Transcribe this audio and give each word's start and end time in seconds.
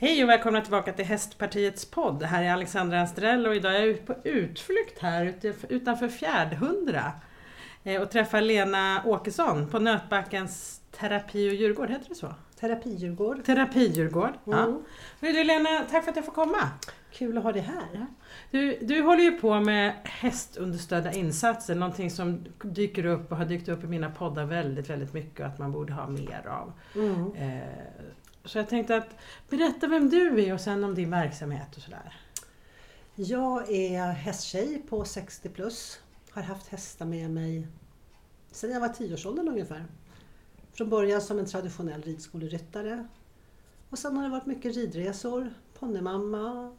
Hej 0.00 0.22
och 0.22 0.28
välkomna 0.28 0.60
tillbaka 0.60 0.92
till 0.92 1.04
Hästpartiets 1.04 1.84
podd. 1.84 2.20
Det 2.20 2.26
här 2.26 2.42
är 2.42 2.52
Alexandra 2.52 3.00
Anstrell 3.00 3.46
och 3.46 3.56
idag 3.56 3.76
är 3.76 3.86
jag 3.86 4.06
på 4.06 4.14
utflykt 4.24 4.98
här 4.98 5.34
utanför 5.68 6.08
Fjärdhundra 6.08 7.12
eh, 7.84 8.02
och 8.02 8.10
träffar 8.10 8.40
Lena 8.40 9.02
Åkesson 9.04 9.68
på 9.70 9.78
Nötbackens 9.78 10.80
terapi 10.90 11.50
och 11.50 11.54
djurgård, 11.54 11.90
heter 11.90 12.08
det 12.08 12.14
så? 12.14 12.34
Terapidjurgård. 12.60 13.44
Terapidjurgård, 13.44 14.32
mm. 14.46 14.58
ja. 14.58 14.80
Du 15.20 15.44
Lena, 15.44 15.68
tack 15.90 16.04
för 16.04 16.10
att 16.10 16.16
jag 16.16 16.24
får 16.24 16.32
komma. 16.32 16.70
Kul 17.12 17.38
att 17.38 17.44
ha 17.44 17.52
dig 17.52 17.62
här. 17.62 18.06
Du, 18.50 18.78
du 18.82 19.02
håller 19.02 19.22
ju 19.22 19.30
på 19.30 19.60
med 19.60 19.92
hästunderstödda 20.04 21.12
insatser, 21.12 21.74
någonting 21.74 22.10
som 22.10 22.44
dyker 22.62 23.06
upp 23.06 23.30
och 23.32 23.36
har 23.38 23.44
dykt 23.44 23.68
upp 23.68 23.84
i 23.84 23.86
mina 23.86 24.10
poddar 24.10 24.44
väldigt, 24.44 24.90
väldigt 24.90 25.12
mycket 25.12 25.40
och 25.40 25.46
att 25.46 25.58
man 25.58 25.72
borde 25.72 25.92
ha 25.92 26.08
mer 26.08 26.46
av. 26.48 26.72
Mm. 26.94 27.34
Eh, 27.34 27.68
så 28.48 28.58
jag 28.58 28.68
tänkte 28.68 28.96
att 28.96 29.16
berätta 29.48 29.86
vem 29.86 30.10
du 30.10 30.44
är 30.44 30.54
och 30.54 30.60
sen 30.60 30.84
om 30.84 30.94
din 30.94 31.10
verksamhet 31.10 31.76
och 31.76 31.82
sådär. 31.82 32.16
Jag 33.14 33.70
är 33.70 34.12
hästtjej 34.12 34.82
på 34.88 35.04
60 35.04 35.48
plus. 35.48 36.00
Har 36.30 36.42
haft 36.42 36.68
hästar 36.68 37.06
med 37.06 37.30
mig 37.30 37.68
sedan 38.50 38.70
jag 38.70 38.80
var 38.80 38.88
10-årsåldern 38.88 39.48
ungefär. 39.48 39.84
Från 40.72 40.90
början 40.90 41.20
som 41.20 41.38
en 41.38 41.46
traditionell 41.46 42.02
ridskoleryttare. 42.02 43.08
Och 43.90 43.98
sen 43.98 44.16
har 44.16 44.24
det 44.24 44.30
varit 44.30 44.46
mycket 44.46 44.74
ridresor, 44.74 45.54
ponnymamma 45.78 46.76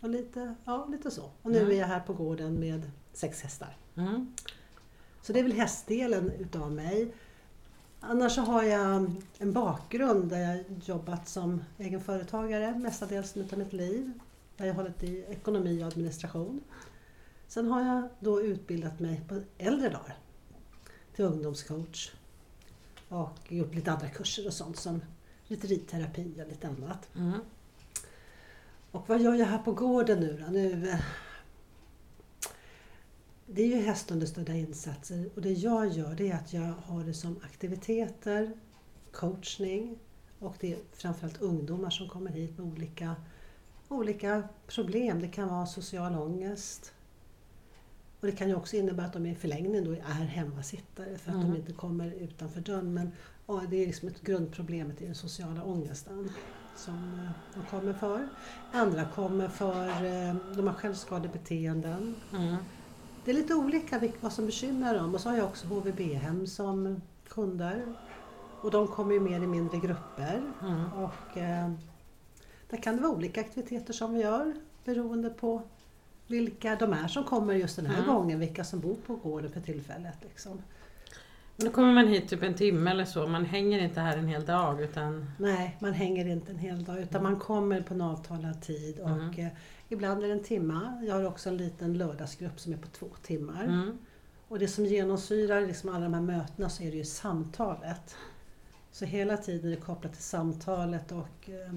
och 0.00 0.08
lite, 0.08 0.54
ja, 0.64 0.86
lite 0.90 1.10
så. 1.10 1.30
Och 1.42 1.50
nu 1.50 1.58
mm. 1.58 1.70
är 1.70 1.76
jag 1.76 1.86
här 1.86 2.00
på 2.00 2.12
gården 2.12 2.60
med 2.60 2.90
sex 3.12 3.42
hästar. 3.42 3.76
Mm. 3.96 4.34
Så 5.22 5.32
det 5.32 5.38
är 5.38 5.42
väl 5.42 5.52
hästdelen 5.52 6.30
utav 6.30 6.72
mig. 6.72 7.14
Annars 8.00 8.34
så 8.34 8.40
har 8.40 8.62
jag 8.62 9.10
en 9.38 9.52
bakgrund 9.52 10.30
där 10.30 10.38
jag 10.38 10.64
jobbat 10.84 11.28
som 11.28 11.64
egenföretagare 11.78 12.78
mestadels 12.78 13.36
av 13.52 13.58
mitt 13.58 13.72
liv. 13.72 14.12
Där 14.56 14.66
jag 14.66 14.74
hållit 14.74 15.02
i 15.02 15.24
ekonomi 15.28 15.82
och 15.82 15.86
administration. 15.86 16.60
Sen 17.48 17.66
har 17.66 17.82
jag 17.82 18.08
då 18.20 18.42
utbildat 18.42 19.00
mig 19.00 19.22
på 19.28 19.40
äldre 19.58 19.88
dagar 19.88 20.16
till 21.16 21.24
ungdomscoach 21.24 22.12
och 23.08 23.38
gjort 23.48 23.74
lite 23.74 23.92
andra 23.92 24.08
kurser 24.08 24.46
och 24.46 24.52
sånt 24.52 24.76
som 24.76 25.00
lite 25.46 25.66
ridterapi 25.66 26.42
och 26.42 26.48
lite 26.48 26.68
annat. 26.68 27.08
Mm. 27.16 27.40
Och 28.90 29.08
vad 29.08 29.20
gör 29.20 29.34
jag 29.34 29.46
här 29.46 29.58
på 29.58 29.72
gården 29.72 30.20
nu 30.20 30.44
då? 30.46 30.52
Nu, 30.52 30.88
eh, 30.88 31.00
det 33.52 33.62
är 33.62 33.66
ju 33.66 33.76
hästunderstödda 33.76 34.54
insatser 34.54 35.30
och 35.34 35.42
det 35.42 35.52
jag 35.52 35.88
gör 35.88 36.14
det 36.14 36.30
är 36.30 36.34
att 36.34 36.52
jag 36.52 36.74
har 36.84 37.04
det 37.04 37.14
som 37.14 37.40
aktiviteter, 37.44 38.52
coachning 39.12 39.98
och 40.38 40.56
det 40.60 40.72
är 40.72 40.78
framförallt 40.92 41.42
ungdomar 41.42 41.90
som 41.90 42.08
kommer 42.08 42.30
hit 42.30 42.58
med 42.58 42.66
olika, 42.66 43.16
olika 43.88 44.42
problem. 44.66 45.20
Det 45.20 45.28
kan 45.28 45.48
vara 45.48 45.66
social 45.66 46.14
ångest, 46.14 46.92
och 48.20 48.26
det 48.26 48.32
kan 48.32 48.48
ju 48.48 48.54
också 48.54 48.76
innebära 48.76 49.06
att 49.06 49.12
de 49.12 49.26
i 49.26 49.34
förlängningen 49.34 49.84
då 49.84 49.92
är 49.92 50.24
hemmasittare 50.24 51.18
för 51.18 51.30
att 51.30 51.36
mm. 51.36 51.50
de 51.50 51.56
inte 51.56 51.72
kommer 51.72 52.12
utanför 52.12 52.60
dörren. 52.60 52.94
Men 52.94 53.12
det 53.70 53.76
är 53.82 53.86
liksom 53.86 54.08
ett 54.08 54.20
grundproblemet 54.20 55.02
i 55.02 55.06
den 55.06 55.14
sociala 55.14 55.64
ångesten 55.64 56.30
som 56.76 57.14
eh, 57.14 57.30
de 57.54 57.66
kommer 57.70 57.92
för. 57.92 58.28
Andra 58.72 59.04
kommer 59.04 59.48
för, 59.48 59.88
eh, 59.88 60.34
de 60.56 60.66
har 60.66 60.74
självskadebeteenden. 60.74 62.16
Mm. 62.32 62.56
Det 63.30 63.34
är 63.34 63.38
lite 63.38 63.54
olika 63.54 64.00
vad 64.20 64.32
som 64.32 64.46
bekymrar 64.46 64.94
dem. 64.94 65.14
Och 65.14 65.20
så 65.20 65.28
har 65.28 65.36
jag 65.36 65.46
också 65.46 65.66
HVB-hem 65.66 66.46
som 66.46 67.00
kunder. 67.28 67.86
Och 68.60 68.70
de 68.70 68.88
kommer 68.88 69.12
ju 69.12 69.20
mer 69.20 69.40
i 69.40 69.46
mindre 69.46 69.78
grupper. 69.78 70.42
Mm. 70.62 70.92
Och 70.92 71.38
eh, 71.38 71.70
där 72.70 72.76
kan 72.76 72.96
det 72.96 73.02
vara 73.02 73.12
olika 73.12 73.40
aktiviteter 73.40 73.92
som 73.92 74.14
vi 74.14 74.20
gör 74.20 74.54
beroende 74.84 75.30
på 75.30 75.62
vilka 76.26 76.76
de 76.76 76.92
är 76.92 77.08
som 77.08 77.24
kommer 77.24 77.54
just 77.54 77.76
den 77.76 77.86
här 77.86 78.02
mm. 78.02 78.14
gången, 78.14 78.38
vilka 78.38 78.64
som 78.64 78.80
bor 78.80 78.96
på 79.06 79.16
gården 79.16 79.52
för 79.52 79.60
tillfället. 79.60 80.16
Liksom. 80.22 80.62
Då 81.64 81.70
kommer 81.70 81.92
man 81.92 82.08
hit 82.08 82.28
typ 82.28 82.42
en 82.42 82.54
timme 82.54 82.90
eller 82.90 83.04
så, 83.04 83.26
man 83.26 83.44
hänger 83.44 83.78
inte 83.78 84.00
här 84.00 84.16
en 84.16 84.28
hel 84.28 84.44
dag? 84.44 84.80
Utan... 84.80 85.30
Nej, 85.38 85.76
man 85.80 85.92
hänger 85.92 86.26
inte 86.26 86.50
en 86.52 86.58
hel 86.58 86.84
dag 86.84 87.00
utan 87.00 87.22
man 87.22 87.38
kommer 87.38 87.80
på 87.80 87.94
en 87.94 88.00
avtalad 88.00 88.62
tid 88.62 89.00
och 89.00 89.10
mm. 89.10 89.46
eh, 89.46 89.52
ibland 89.88 90.22
är 90.22 90.26
det 90.28 90.32
en 90.32 90.42
timme. 90.42 91.02
Jag 91.06 91.14
har 91.14 91.24
också 91.24 91.48
en 91.48 91.56
liten 91.56 91.98
lördagsgrupp 91.98 92.60
som 92.60 92.72
är 92.72 92.76
på 92.76 92.88
två 92.88 93.08
timmar. 93.22 93.64
Mm. 93.64 93.98
Och 94.48 94.58
det 94.58 94.68
som 94.68 94.86
genomsyrar 94.86 95.60
liksom 95.60 95.94
alla 95.94 96.04
de 96.04 96.14
här 96.14 96.20
mötena 96.20 96.68
så 96.68 96.82
är 96.82 96.90
det 96.90 96.96
ju 96.96 97.04
samtalet. 97.04 98.16
Så 98.90 99.04
hela 99.04 99.36
tiden 99.36 99.72
är 99.72 99.76
det 99.76 99.82
kopplat 99.82 100.12
till 100.12 100.22
samtalet 100.22 101.12
och 101.12 101.50
eh, 101.50 101.74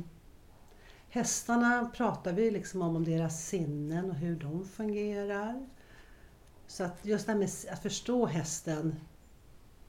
Hästarna 1.09 1.91
pratar 1.95 2.33
vi 2.33 2.51
liksom 2.51 2.81
om, 2.81 2.95
om 2.95 3.03
deras 3.03 3.47
sinnen 3.47 4.09
och 4.09 4.15
hur 4.15 4.35
de 4.35 4.65
fungerar. 4.65 5.65
Så 6.67 6.83
att 6.83 7.05
just 7.05 7.25
det 7.25 7.31
här 7.31 7.39
med 7.39 7.49
att 7.71 7.81
förstå 7.81 8.25
hästen 8.25 8.95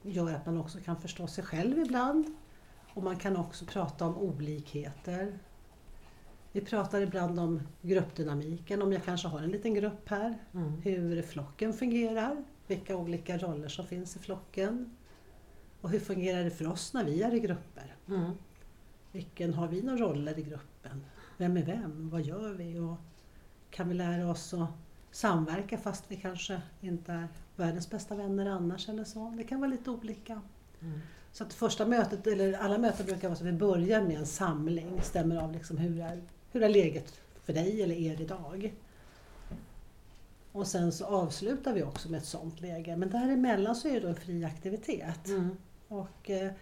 gör 0.05 0.35
att 0.35 0.47
man 0.47 0.59
också 0.61 0.79
kan 0.81 1.01
förstå 1.01 1.27
sig 1.27 1.45
själv 1.45 1.79
ibland. 1.79 2.35
Och 2.95 3.03
man 3.03 3.17
kan 3.17 3.37
också 3.37 3.65
prata 3.65 4.07
om 4.07 4.17
olikheter. 4.17 5.39
Vi 6.53 6.61
pratar 6.61 7.01
ibland 7.01 7.41
om 7.41 7.63
gruppdynamiken, 7.83 8.83
om 8.83 8.93
jag 8.93 9.05
kanske 9.05 9.29
har 9.29 9.39
en 9.41 9.51
liten 9.51 9.75
grupp 9.75 10.09
här. 10.09 10.39
Mm. 10.55 10.73
Hur 10.83 11.23
flocken 11.23 11.73
fungerar, 11.73 12.45
vilka 12.67 12.97
olika 12.97 13.39
roller 13.39 13.69
som 13.69 13.87
finns 13.87 14.17
i 14.17 14.19
flocken. 14.19 14.97
Och 15.81 15.91
hur 15.91 16.01
fungerar 16.01 16.45
det 16.45 16.51
för 16.51 16.67
oss 16.67 16.95
när 16.95 17.05
vi 17.05 17.23
är 17.23 17.35
i 17.35 17.41
grupper? 17.41 17.97
Mm. 18.09 18.31
Vilken 19.13 19.55
har 19.55 19.69
vi 19.69 19.83
några 19.83 19.99
roller 19.99 20.39
i 20.39 20.43
gruppen? 20.43 21.05
Vem 21.37 21.57
är 21.57 21.63
vem? 21.63 22.11
Vad 22.11 22.23
gör 22.23 22.53
vi? 22.53 22.79
Och 22.79 22.97
kan 23.71 23.89
vi 23.89 23.95
lära 23.95 24.31
oss 24.31 24.55
att 24.55 24.71
samverka 25.11 25.79
fast 25.79 26.05
vi 26.09 26.17
kanske 26.17 26.63
inte 26.81 27.13
är 27.13 27.29
världens 27.57 27.91
bästa 27.91 28.15
vänner 28.15 28.47
annars 28.47 28.89
eller 28.89 29.05
så? 29.05 29.35
Det 29.37 29.45
kan 29.45 29.61
vara 29.61 29.71
lite 29.71 29.91
olika. 29.91 30.41
Mm. 30.81 31.01
Så 31.33 31.45
att 31.45 31.53
första 31.53 31.87
mötet, 31.87 32.27
eller 32.27 32.53
alla 32.53 32.79
möten 32.79 33.07
brukar 33.07 33.29
vara 33.29 33.37
så 33.37 33.45
att 33.45 33.49
vi 33.49 33.53
börjar 33.53 34.03
med 34.03 34.17
en 34.17 34.27
samling, 34.27 35.01
stämmer 35.03 35.37
av 35.37 35.53
liksom 35.53 35.79
hur, 35.79 36.01
är, 36.01 36.23
hur 36.53 36.63
är 36.63 36.69
läget 36.69 37.21
för 37.45 37.53
dig 37.53 37.83
eller 37.83 37.95
er 37.95 38.21
idag? 38.21 38.75
Och 40.53 40.67
sen 40.67 40.93
så 40.93 41.05
avslutar 41.05 41.75
vi 41.75 41.83
också 41.83 42.11
med 42.11 42.19
ett 42.19 42.27
sånt 42.27 42.61
läge. 42.61 42.97
Men 42.97 43.11
däremellan 43.11 43.77
så 43.77 43.89
är 43.89 44.01
det 44.01 44.09
en 44.09 44.15
fri 44.15 44.45
aktivitet. 44.45 45.29
Mm. 45.29 45.57
Och 45.89 46.31
eh, 46.31 46.53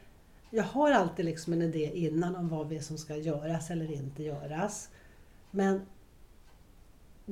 jag 0.50 0.64
har 0.64 0.91
alltid 0.91 1.25
liksom 1.25 1.52
en 1.52 1.62
idé 1.62 1.91
innan 1.94 2.36
om 2.36 2.48
vad 2.48 2.69
vi 2.69 2.81
som 2.81 2.98
ska 2.98 3.16
göras 3.16 3.70
eller 3.70 3.92
inte 3.92 4.22
göras. 4.22 4.88
Men 5.50 5.81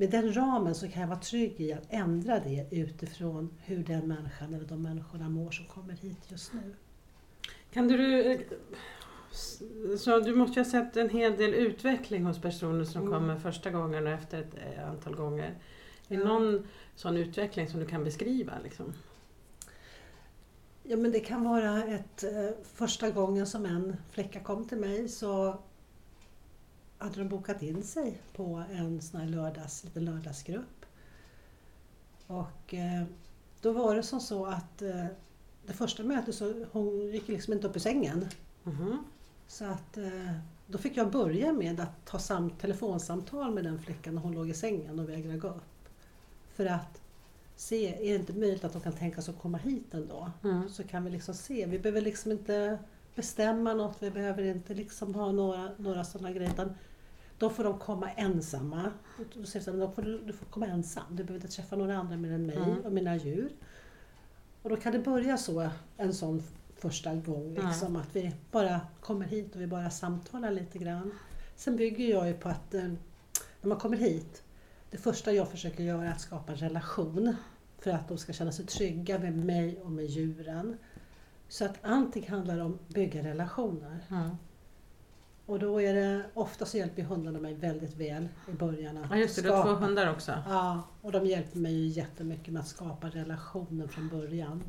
med 0.01 0.09
den 0.09 0.33
ramen 0.33 0.75
så 0.75 0.87
kan 0.87 1.01
jag 1.01 1.07
vara 1.07 1.19
trygg 1.19 1.61
i 1.61 1.73
att 1.73 1.85
ändra 1.89 2.39
det 2.39 2.67
utifrån 2.71 3.49
hur 3.65 3.83
den 3.83 4.07
människan 4.07 4.53
eller 4.53 4.65
de 4.65 4.81
människorna 4.81 5.29
mår 5.29 5.51
som 5.51 5.65
kommer 5.65 5.93
hit 5.93 6.17
just 6.27 6.53
nu. 6.53 6.75
Kan 7.73 7.87
du... 7.87 8.39
Så 9.97 10.19
du 10.19 10.35
måste 10.35 10.59
ju 10.59 10.65
ha 10.65 10.71
sett 10.71 10.97
en 10.97 11.09
hel 11.09 11.37
del 11.37 11.53
utveckling 11.53 12.25
hos 12.25 12.41
personer 12.41 12.83
som 12.83 13.01
mm. 13.01 13.13
kommer 13.13 13.35
första 13.35 13.69
gången 13.69 14.07
och 14.07 14.13
efter 14.13 14.41
ett 14.41 14.55
eh, 14.55 14.89
antal 14.89 15.15
gånger. 15.15 15.55
Är 16.07 16.17
det 16.17 16.23
någon 16.23 16.67
sån 16.95 17.17
utveckling 17.17 17.67
som 17.67 17.79
du 17.79 17.85
kan 17.85 18.03
beskriva? 18.03 18.53
Liksom? 18.63 18.93
Ja 20.83 20.97
men 20.97 21.11
det 21.11 21.19
kan 21.19 21.43
vara 21.43 21.83
ett, 21.83 22.23
eh, 22.23 22.49
första 22.73 23.09
gången 23.09 23.47
som 23.47 23.65
en 23.65 23.95
flicka 24.11 24.39
kom 24.39 24.67
till 24.67 24.77
mig 24.77 25.09
så 25.09 25.59
hade 27.01 27.19
de 27.19 27.29
bokat 27.29 27.61
in 27.61 27.83
sig 27.83 28.21
på 28.33 28.63
en 28.71 29.01
sån 29.01 29.19
här 29.21 29.27
lördags, 29.27 29.83
liten 29.83 30.05
lördagsgrupp. 30.05 30.85
Och 32.27 32.73
eh, 32.73 33.03
då 33.61 33.71
var 33.71 33.95
det 33.95 34.03
som 34.03 34.19
så 34.19 34.45
att 34.45 34.81
eh, 34.81 35.05
det 35.65 35.73
första 35.73 36.03
mötet 36.03 36.35
så 36.35 36.65
hon 36.71 37.11
gick 37.11 37.27
liksom 37.27 37.53
inte 37.53 37.67
upp 37.67 37.75
i 37.75 37.79
sängen. 37.79 38.25
Mm. 38.65 38.97
Så 39.47 39.65
att 39.65 39.97
då 40.67 40.77
fick 40.77 40.97
jag 40.97 41.11
börja 41.11 41.53
med 41.53 41.79
att 41.79 42.05
ta 42.05 42.19
sam 42.19 42.49
telefonsamtal 42.49 43.53
med 43.53 43.63
den 43.63 43.79
flickan 43.79 44.15
när 44.15 44.21
hon 44.21 44.31
låg 44.31 44.49
i 44.49 44.53
sängen 44.53 44.99
och 44.99 45.09
vägrade 45.09 45.37
gå 45.37 45.47
upp. 45.47 45.89
För 46.53 46.65
att 46.65 47.01
se, 47.55 48.09
är 48.09 48.13
det 48.13 48.19
inte 48.19 48.33
möjligt 48.33 48.63
att 48.63 48.73
de 48.73 48.81
kan 48.81 48.93
tänka 48.93 49.21
sig 49.21 49.33
att 49.33 49.41
komma 49.41 49.57
hit 49.57 49.93
ändå? 49.93 50.31
Mm. 50.43 50.69
Så 50.69 50.83
kan 50.83 51.03
vi 51.03 51.09
liksom 51.09 51.33
se. 51.33 51.65
Vi 51.65 51.79
behöver 51.79 52.01
liksom 52.01 52.31
inte 52.31 52.79
bestämma 53.15 53.73
något, 53.73 53.97
vi 53.99 54.11
behöver 54.11 54.43
inte 54.43 54.73
liksom 54.73 55.15
ha 55.15 55.31
några, 55.31 55.71
några 55.77 56.03
sådana 56.03 56.31
grejer. 56.31 56.51
Utan 56.51 56.73
då 57.41 57.49
får 57.49 57.63
de 57.63 57.79
komma 57.79 58.11
ensamma. 58.11 58.91
Då 59.33 59.45
säger 59.45 59.77
de, 59.77 59.93
får, 59.93 60.01
du 60.01 60.33
får 60.33 60.45
komma 60.45 60.65
ensam, 60.65 61.03
du 61.09 61.23
behöver 61.23 61.45
inte 61.45 61.55
träffa 61.55 61.75
några 61.75 61.97
andra 61.97 62.17
mer 62.17 62.31
än 62.31 62.45
mig 62.45 62.55
mm. 62.55 62.79
och 62.79 62.91
mina 62.91 63.15
djur. 63.15 63.51
Och 64.61 64.69
då 64.69 64.77
kan 64.77 64.93
det 64.93 64.99
börja 64.99 65.37
så, 65.37 65.69
en 65.97 66.13
sån 66.13 66.43
första 66.75 67.15
gång, 67.15 67.53
liksom, 67.53 67.87
mm. 67.87 68.01
att 68.01 68.15
vi 68.15 68.31
bara 68.51 68.81
kommer 69.01 69.25
hit 69.25 69.55
och 69.55 69.61
vi 69.61 69.67
bara 69.67 69.89
samtalar 69.89 70.51
lite 70.51 70.77
grann. 70.77 71.11
Sen 71.55 71.75
bygger 71.75 72.09
jag 72.09 72.27
ju 72.27 72.33
på 72.33 72.49
att 72.49 72.73
eh, 72.73 72.83
när 73.61 73.69
man 73.69 73.77
kommer 73.77 73.97
hit 73.97 74.43
det 74.91 74.97
första 74.97 75.33
jag 75.33 75.49
försöker 75.49 75.83
göra 75.83 76.05
är 76.05 76.11
att 76.11 76.21
skapa 76.21 76.51
en 76.51 76.57
relation 76.57 77.35
för 77.79 77.91
att 77.91 78.07
de 78.07 78.17
ska 78.17 78.33
känna 78.33 78.51
sig 78.51 78.65
trygga 78.65 79.19
med 79.19 79.37
mig 79.37 79.81
och 79.81 79.91
med 79.91 80.05
djuren. 80.05 80.77
Så 81.49 81.65
att 81.65 81.77
allting 81.81 82.29
handlar 82.29 82.59
om 82.59 82.73
att 82.73 82.93
bygga 82.93 83.23
relationer. 83.23 83.99
Mm. 84.09 84.29
Och 85.51 85.59
då 85.59 85.81
är 85.81 85.93
det, 85.93 86.23
ofta 86.33 86.65
så 86.65 86.77
hjälper 86.77 87.01
hundarna 87.01 87.39
mig 87.39 87.53
väldigt 87.53 87.97
väl 87.97 88.27
i 88.47 88.51
början 88.51 88.97
att 88.97 89.09
Ja 89.09 89.17
just 89.17 89.35
det, 89.35 89.41
du 89.41 89.49
har 89.49 89.63
två 89.63 89.85
hundar 89.85 90.11
också. 90.11 90.43
Ja, 90.47 90.83
och 91.01 91.11
de 91.11 91.25
hjälper 91.25 91.59
mig 91.59 91.73
ju 91.73 91.87
jättemycket 91.87 92.53
med 92.53 92.59
att 92.59 92.67
skapa 92.67 93.09
relationen 93.09 93.89
från 93.89 94.09
början. 94.09 94.63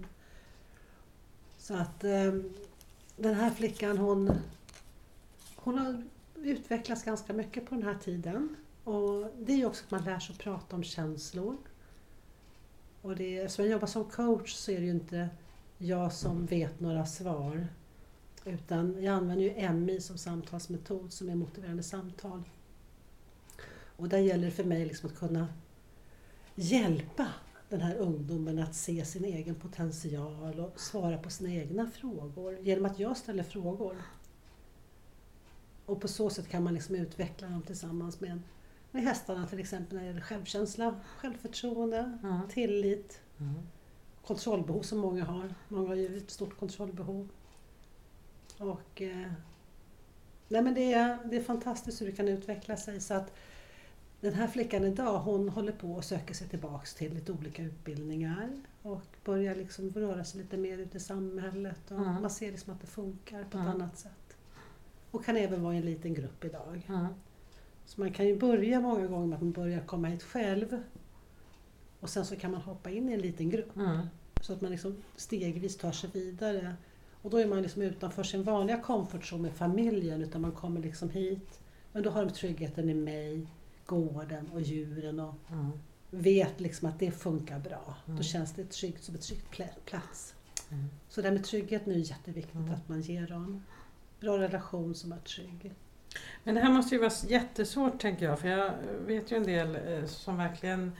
Så 1.58 1.74
att 1.74 2.04
eh, 2.04 2.34
den 3.16 3.34
här 3.34 3.50
flickan 3.50 3.98
hon, 3.98 4.32
hon 5.56 5.78
har 5.78 6.02
utvecklats 6.34 7.04
ganska 7.04 7.32
mycket 7.32 7.68
på 7.68 7.74
den 7.74 7.84
här 7.84 7.98
tiden. 8.02 8.56
Och 8.84 9.30
det 9.38 9.52
är 9.52 9.56
ju 9.56 9.66
också 9.66 9.84
att 9.84 9.90
man 9.90 10.04
lär 10.04 10.18
sig 10.18 10.32
att 10.32 10.38
prata 10.38 10.76
om 10.76 10.82
känslor. 10.82 11.56
Och 13.02 13.16
det, 13.16 13.38
eftersom 13.38 13.64
jag 13.64 13.72
jobbar 13.72 13.86
som 13.86 14.04
coach 14.04 14.52
så 14.54 14.70
är 14.70 14.80
det 14.80 14.84
ju 14.84 14.90
inte 14.90 15.28
jag 15.78 16.12
som 16.12 16.46
vet 16.46 16.80
några 16.80 17.06
svar. 17.06 17.66
Utan 18.44 19.02
jag 19.02 19.14
använder 19.14 19.44
ju 19.44 19.72
MI 19.72 20.00
som 20.00 20.18
samtalsmetod 20.18 21.12
som 21.12 21.28
är 21.28 21.34
motiverande 21.34 21.82
samtal. 21.82 22.42
Och 23.96 24.08
där 24.08 24.18
gäller 24.18 24.44
det 24.44 24.50
för 24.50 24.64
mig 24.64 24.84
liksom 24.86 25.10
att 25.10 25.16
kunna 25.16 25.48
hjälpa 26.54 27.28
den 27.68 27.80
här 27.80 27.96
ungdomen 27.96 28.58
att 28.58 28.74
se 28.74 29.04
sin 29.04 29.24
egen 29.24 29.54
potential 29.54 30.60
och 30.60 30.80
svara 30.80 31.18
på 31.18 31.30
sina 31.30 31.50
egna 31.50 31.90
frågor 31.90 32.58
genom 32.58 32.86
att 32.86 32.98
jag 32.98 33.16
ställer 33.16 33.42
frågor. 33.42 33.96
Och 35.86 36.00
på 36.00 36.08
så 36.08 36.30
sätt 36.30 36.48
kan 36.48 36.62
man 36.62 36.74
liksom 36.74 36.94
utveckla 36.94 37.48
dem 37.48 37.62
tillsammans 37.62 38.20
med, 38.20 38.40
med 38.90 39.02
hästarna 39.02 39.46
till 39.46 39.58
exempel 39.60 39.94
när 39.96 40.02
det 40.02 40.08
gäller 40.08 40.20
självkänsla, 40.20 41.00
självförtroende, 41.16 42.18
Mm. 42.22 42.48
tillit, 42.48 43.20
Mm. 43.40 43.54
kontrollbehov 44.26 44.82
som 44.82 44.98
många 44.98 45.24
har. 45.24 45.54
Många 45.68 45.88
har 45.88 45.94
ju 45.94 46.16
ett 46.16 46.30
stort 46.30 46.58
kontrollbehov. 46.58 47.28
Och, 48.58 49.02
eh, 49.02 49.32
nej 50.48 50.62
men 50.62 50.74
det, 50.74 50.92
är, 50.92 51.18
det 51.24 51.36
är 51.36 51.42
fantastiskt 51.42 52.00
hur 52.00 52.06
det 52.06 52.12
kan 52.12 52.28
utveckla 52.28 52.76
sig. 52.76 53.00
Så 53.00 53.14
att 53.14 53.32
den 54.20 54.34
här 54.34 54.46
flickan 54.46 54.84
idag 54.84 55.18
hon 55.18 55.48
håller 55.48 55.72
på 55.72 55.98
att 55.98 56.04
söka 56.04 56.34
sig 56.34 56.48
tillbaks 56.48 56.94
till 56.94 57.14
lite 57.14 57.32
olika 57.32 57.62
utbildningar 57.62 58.50
och 58.82 59.02
börjar 59.24 59.54
liksom 59.54 59.90
röra 59.90 60.24
sig 60.24 60.40
lite 60.42 60.56
mer 60.56 60.78
ute 60.78 60.96
i 60.96 61.00
samhället. 61.00 61.90
Och 61.90 61.98
Mm. 61.98 62.22
Man 62.22 62.30
ser 62.30 62.50
liksom 62.50 62.72
att 62.74 62.80
det 62.80 62.86
funkar 62.86 63.42
på 63.44 63.48
ett 63.48 63.54
Mm. 63.54 63.66
annat 63.68 63.98
sätt. 63.98 64.36
Och 65.10 65.24
kan 65.24 65.36
även 65.36 65.62
vara 65.62 65.74
i 65.74 65.76
en 65.76 65.84
liten 65.84 66.14
grupp 66.14 66.44
idag. 66.44 66.86
Mm. 66.88 67.06
Så 67.86 68.00
man 68.00 68.12
kan 68.12 68.26
ju 68.26 68.38
börja 68.38 68.80
många 68.80 69.06
gånger 69.06 69.26
med 69.26 69.36
att 69.36 69.42
man 69.42 69.52
börjar 69.52 69.80
komma 69.80 70.08
hit 70.08 70.22
själv. 70.22 70.82
Och 72.00 72.10
sen 72.10 72.24
så 72.26 72.36
kan 72.36 72.50
man 72.50 72.60
hoppa 72.60 72.90
in 72.90 73.08
i 73.08 73.12
en 73.12 73.20
liten 73.20 73.50
grupp. 73.50 73.76
Mm. 73.76 74.06
Så 74.40 74.52
att 74.52 74.60
man 74.60 74.70
liksom 74.70 74.96
stegvis 75.16 75.76
tar 75.76 75.92
sig 75.92 76.10
vidare. 76.12 76.74
Och 77.22 77.30
då 77.30 77.36
är 77.36 77.46
man 77.46 77.62
liksom 77.62 77.82
utanför 77.82 78.22
sin 78.22 78.42
vanliga 78.42 78.80
komfortzon 78.80 79.42
med 79.42 79.52
familjen 79.52 80.22
utan 80.22 80.40
man 80.40 80.52
kommer 80.52 80.80
liksom 80.80 81.10
hit. 81.10 81.60
Men 81.92 82.02
då 82.02 82.10
har 82.10 82.24
de 82.24 82.32
tryggheten 82.32 82.90
i 82.90 82.94
mig, 82.94 83.46
gården 83.86 84.50
och 84.52 84.60
djuren 84.60 85.20
och 85.20 85.34
Mm. 85.50 85.70
vet 86.10 86.60
liksom 86.60 86.88
att 86.88 86.98
det 86.98 87.10
funkar 87.10 87.58
bra. 87.58 87.94
Mm. 88.06 88.16
Då 88.16 88.22
känns 88.22 88.52
det 88.52 88.64
tryggt 88.70 89.04
som 89.04 89.14
ett 89.14 89.22
tryggt 89.22 89.54
pl- 89.54 89.80
plats. 89.84 90.34
Mm. 90.70 90.84
Så 91.08 91.20
det 91.22 91.28
här 91.28 91.34
med 91.34 91.44
trygghet 91.44 91.86
nu 91.86 91.94
är 91.94 91.98
jätteviktigt 91.98 92.54
Mm. 92.54 92.74
att 92.74 92.88
man 92.88 93.00
ger 93.00 93.26
dem. 93.28 93.64
Bra 94.20 94.38
relation 94.38 94.94
som 94.94 95.12
är 95.12 95.18
trygg. 95.18 95.72
Men 96.44 96.54
det 96.54 96.60
här 96.60 96.70
måste 96.72 96.94
ju 96.94 97.00
vara 97.00 97.12
jättesvårt 97.28 98.00
tänker 98.00 98.24
jag, 98.24 98.38
för 98.40 98.48
jag 98.48 98.72
vet 99.06 99.32
ju 99.32 99.36
en 99.36 99.42
del 99.42 99.76
eh, 99.92 100.04
som 100.06 100.36
verkligen 100.36 100.92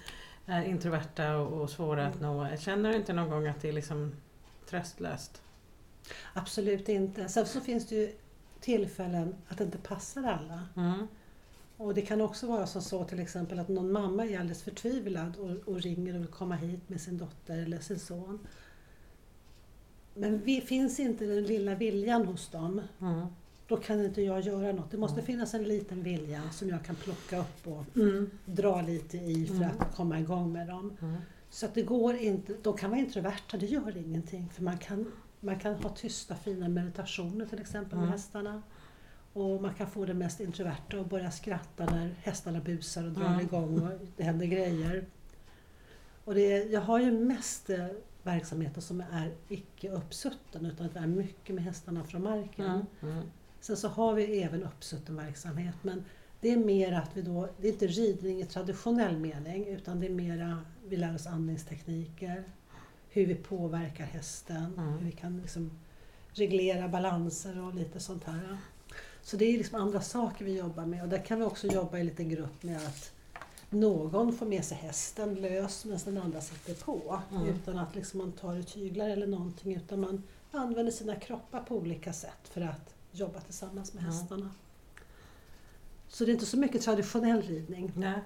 är 0.47 0.63
introverta 0.65 1.37
och, 1.37 1.61
och 1.63 1.71
svåra 1.71 2.07
att 2.07 2.21
nå. 2.21 2.49
Känner 2.59 2.91
du 2.91 2.97
inte 2.97 3.13
någon 3.13 3.31
gång 3.31 3.47
att 3.47 3.61
det 3.61 3.69
är 3.69 3.73
liksom 3.73 4.13
tröstlöst? 4.71 5.43
Absolut 6.35 6.89
inte. 6.89 7.29
Sen 7.29 7.47
så 7.47 7.61
finns 7.61 7.87
det 7.87 7.95
ju 7.95 8.13
tillfällen 8.61 9.35
att 9.49 9.59
det 9.59 9.65
inte 9.65 9.79
passar 9.79 10.23
alla. 10.23 10.61
Mm. 10.77 11.07
Och 11.77 11.95
det 11.95 12.03
kan 12.03 12.21
också 12.21 12.47
vara 12.47 12.67
som 12.67 12.83
så 12.83 13.05
till 13.05 13.21
exempel 13.21 13.59
att 13.59 13.69
någon 13.69 13.93
mamma 13.93 14.25
är 14.27 14.39
alldeles 14.39 14.63
förtvivlad 14.63 15.37
och, 15.37 15.69
och 15.75 15.81
ringer 15.83 16.15
och 16.15 16.21
vill 16.21 16.29
komma 16.29 16.55
hit 16.55 16.89
med 16.89 17.01
sin 17.01 17.19
dotter 17.19 17.59
eller 17.59 17.81
sin 17.81 17.99
son. 17.99 18.39
Men 20.15 20.39
vi, 20.45 20.61
finns 20.61 21.01
inte 21.01 21.25
den 21.25 21.45
lilla 21.45 21.75
viljan 21.75 22.27
hos 22.27 22.49
dem, 22.49 22.81
Mm. 23.01 23.27
då 23.69 23.77
kan 23.77 24.05
inte 24.05 24.23
jag 24.23 24.41
göra 24.41 24.73
något. 24.73 24.91
Det 24.91 24.97
måste 24.99 25.15
Mm. 25.15 25.27
finnas 25.27 25.55
en 25.55 25.65
liten 25.65 26.03
vilja 26.03 26.43
som 26.51 26.69
jag 26.69 26.85
kan 26.85 26.95
plocka 26.97 27.39
upp 27.41 27.67
och 27.67 27.97
Mm. 27.97 28.31
dra 28.45 28.83
lite 28.83 29.17
i 29.19 29.47
för 29.47 29.55
Mm. 29.55 29.71
att 29.79 29.97
komma 29.97 30.21
igång 30.21 30.53
med 30.53 30.67
dem. 30.69 30.97
Mm. 31.03 31.17
Så 31.51 31.67
att 31.67 31.75
det 31.75 31.83
går 31.83 32.15
inte, 32.15 32.55
de 32.63 32.77
kan 32.77 32.91
vara 32.91 33.01
introverta, 33.01 33.57
det 33.57 33.67
gör 33.67 33.97
ingenting. 33.97 34.49
För 34.55 34.63
man 34.63 34.79
kan, 34.79 35.13
man 35.45 35.59
kan 35.59 35.75
ha 35.75 35.89
tysta 35.89 36.35
fina 36.37 36.69
meditationer 36.69 37.47
till 37.47 37.61
exempel 37.61 37.93
med 37.99 38.03
Mm. 38.05 38.13
hästarna. 38.13 38.63
Och 39.33 39.63
man 39.63 39.75
kan 39.75 39.87
få 39.91 40.05
det 40.05 40.15
mest 40.15 40.41
introverta 40.41 41.01
att 41.01 41.11
börja 41.11 41.31
skratta 41.31 41.85
när 41.85 42.15
hästarna 42.23 42.61
busar 42.61 43.05
och 43.05 43.13
drar 43.13 43.27
Mm. 43.27 43.41
igång 43.41 43.81
och 43.83 43.93
det 44.17 44.23
händer 44.23 44.47
grejer. 44.47 45.05
Och 46.25 46.35
det, 46.35 46.65
jag 46.65 46.81
har 46.81 46.99
ju 47.01 47.13
mest 47.13 47.71
eh, 47.71 47.87
verksamheter 48.23 48.81
som 48.81 49.01
är 49.01 49.33
icke 49.49 49.91
uppsutten 49.91 50.67
utan 50.67 50.89
det 50.93 50.99
är 51.01 51.07
mycket 51.07 51.55
med 51.55 51.65
hästarna 51.65 52.05
från 52.05 52.23
marken. 52.23 52.65
Mm. 52.67 52.87
Mm. 53.03 53.25
Sen 53.61 53.77
så 53.77 53.89
har 53.89 54.15
vi 54.15 54.43
även 54.43 54.63
uppsutten 54.63 55.17
verksamhet 55.17 55.75
men 55.83 56.05
det 56.41 56.53
är 56.53 56.57
mer 56.57 56.93
att 56.93 57.11
vi 57.17 57.23
då, 57.23 57.49
det 57.61 57.69
är 57.69 57.73
inte 57.73 57.87
ridning 57.87 58.41
i 58.41 58.45
traditionell 58.47 59.17
mening 59.19 59.67
utan 59.67 60.01
det 60.01 60.07
är 60.07 60.11
mera, 60.11 60.59
vi 60.89 60.97
lär 60.97 61.15
oss 61.15 61.27
andningstekniker, 61.27 62.45
hur 63.13 63.27
vi 63.27 63.35
påverkar 63.35 64.05
hästen, 64.05 64.75
Mm. 64.79 64.93
hur 64.93 65.05
vi 65.07 65.13
kan 65.13 65.41
liksom 65.41 65.71
reglera 66.33 66.89
balanser 66.89 67.63
och 67.63 67.75
lite 67.75 68.01
sånt 68.01 68.25
här. 68.25 68.59
Så 69.23 69.37
det 69.37 69.45
är 69.45 69.59
liksom 69.59 69.81
andra 69.81 70.01
saker 70.01 70.45
vi 70.45 70.59
jobbar 70.59 70.87
med 70.87 71.03
och 71.03 71.09
där 71.09 71.25
kan 71.25 71.39
vi 71.39 71.45
också 71.45 71.67
jobba 71.67 71.97
i 71.97 72.01
en 72.01 72.07
liten 72.07 72.29
grupp 72.29 72.63
med 72.63 72.77
att 72.77 73.13
någon 73.71 74.33
får 74.33 74.47
med 74.47 74.65
sig 74.65 74.77
hästen 74.79 75.35
lös 75.35 75.85
medan 75.85 76.01
den 76.05 76.19
andra 76.19 76.41
sitter 76.41 76.75
på. 76.85 77.21
Mm. 77.33 77.47
Utan 77.49 77.79
att 77.79 77.95
liksom 77.95 78.19
man 78.19 78.33
tar 78.33 78.57
i 78.57 78.63
tyglar 78.65 79.09
eller 79.09 79.27
någonting 79.27 79.75
utan 79.77 80.01
man 80.01 80.23
använder 80.51 80.93
sina 80.93 81.17
kroppar 81.17 81.61
på 81.63 81.77
olika 81.77 82.13
sätt 82.13 82.49
för 82.51 82.61
att 82.61 82.95
jobba 83.13 83.41
tillsammans 83.41 83.95
med 83.95 84.03
Mm. 84.03 84.15
hästarna. 84.15 84.51
Så 86.09 86.25
det 86.25 86.31
är 86.31 86.35
inte 86.35 86.47
så 86.47 86.57
mycket 86.57 86.83
traditionell 86.83 87.43
ridning. 87.43 87.93
Nej. 87.97 88.19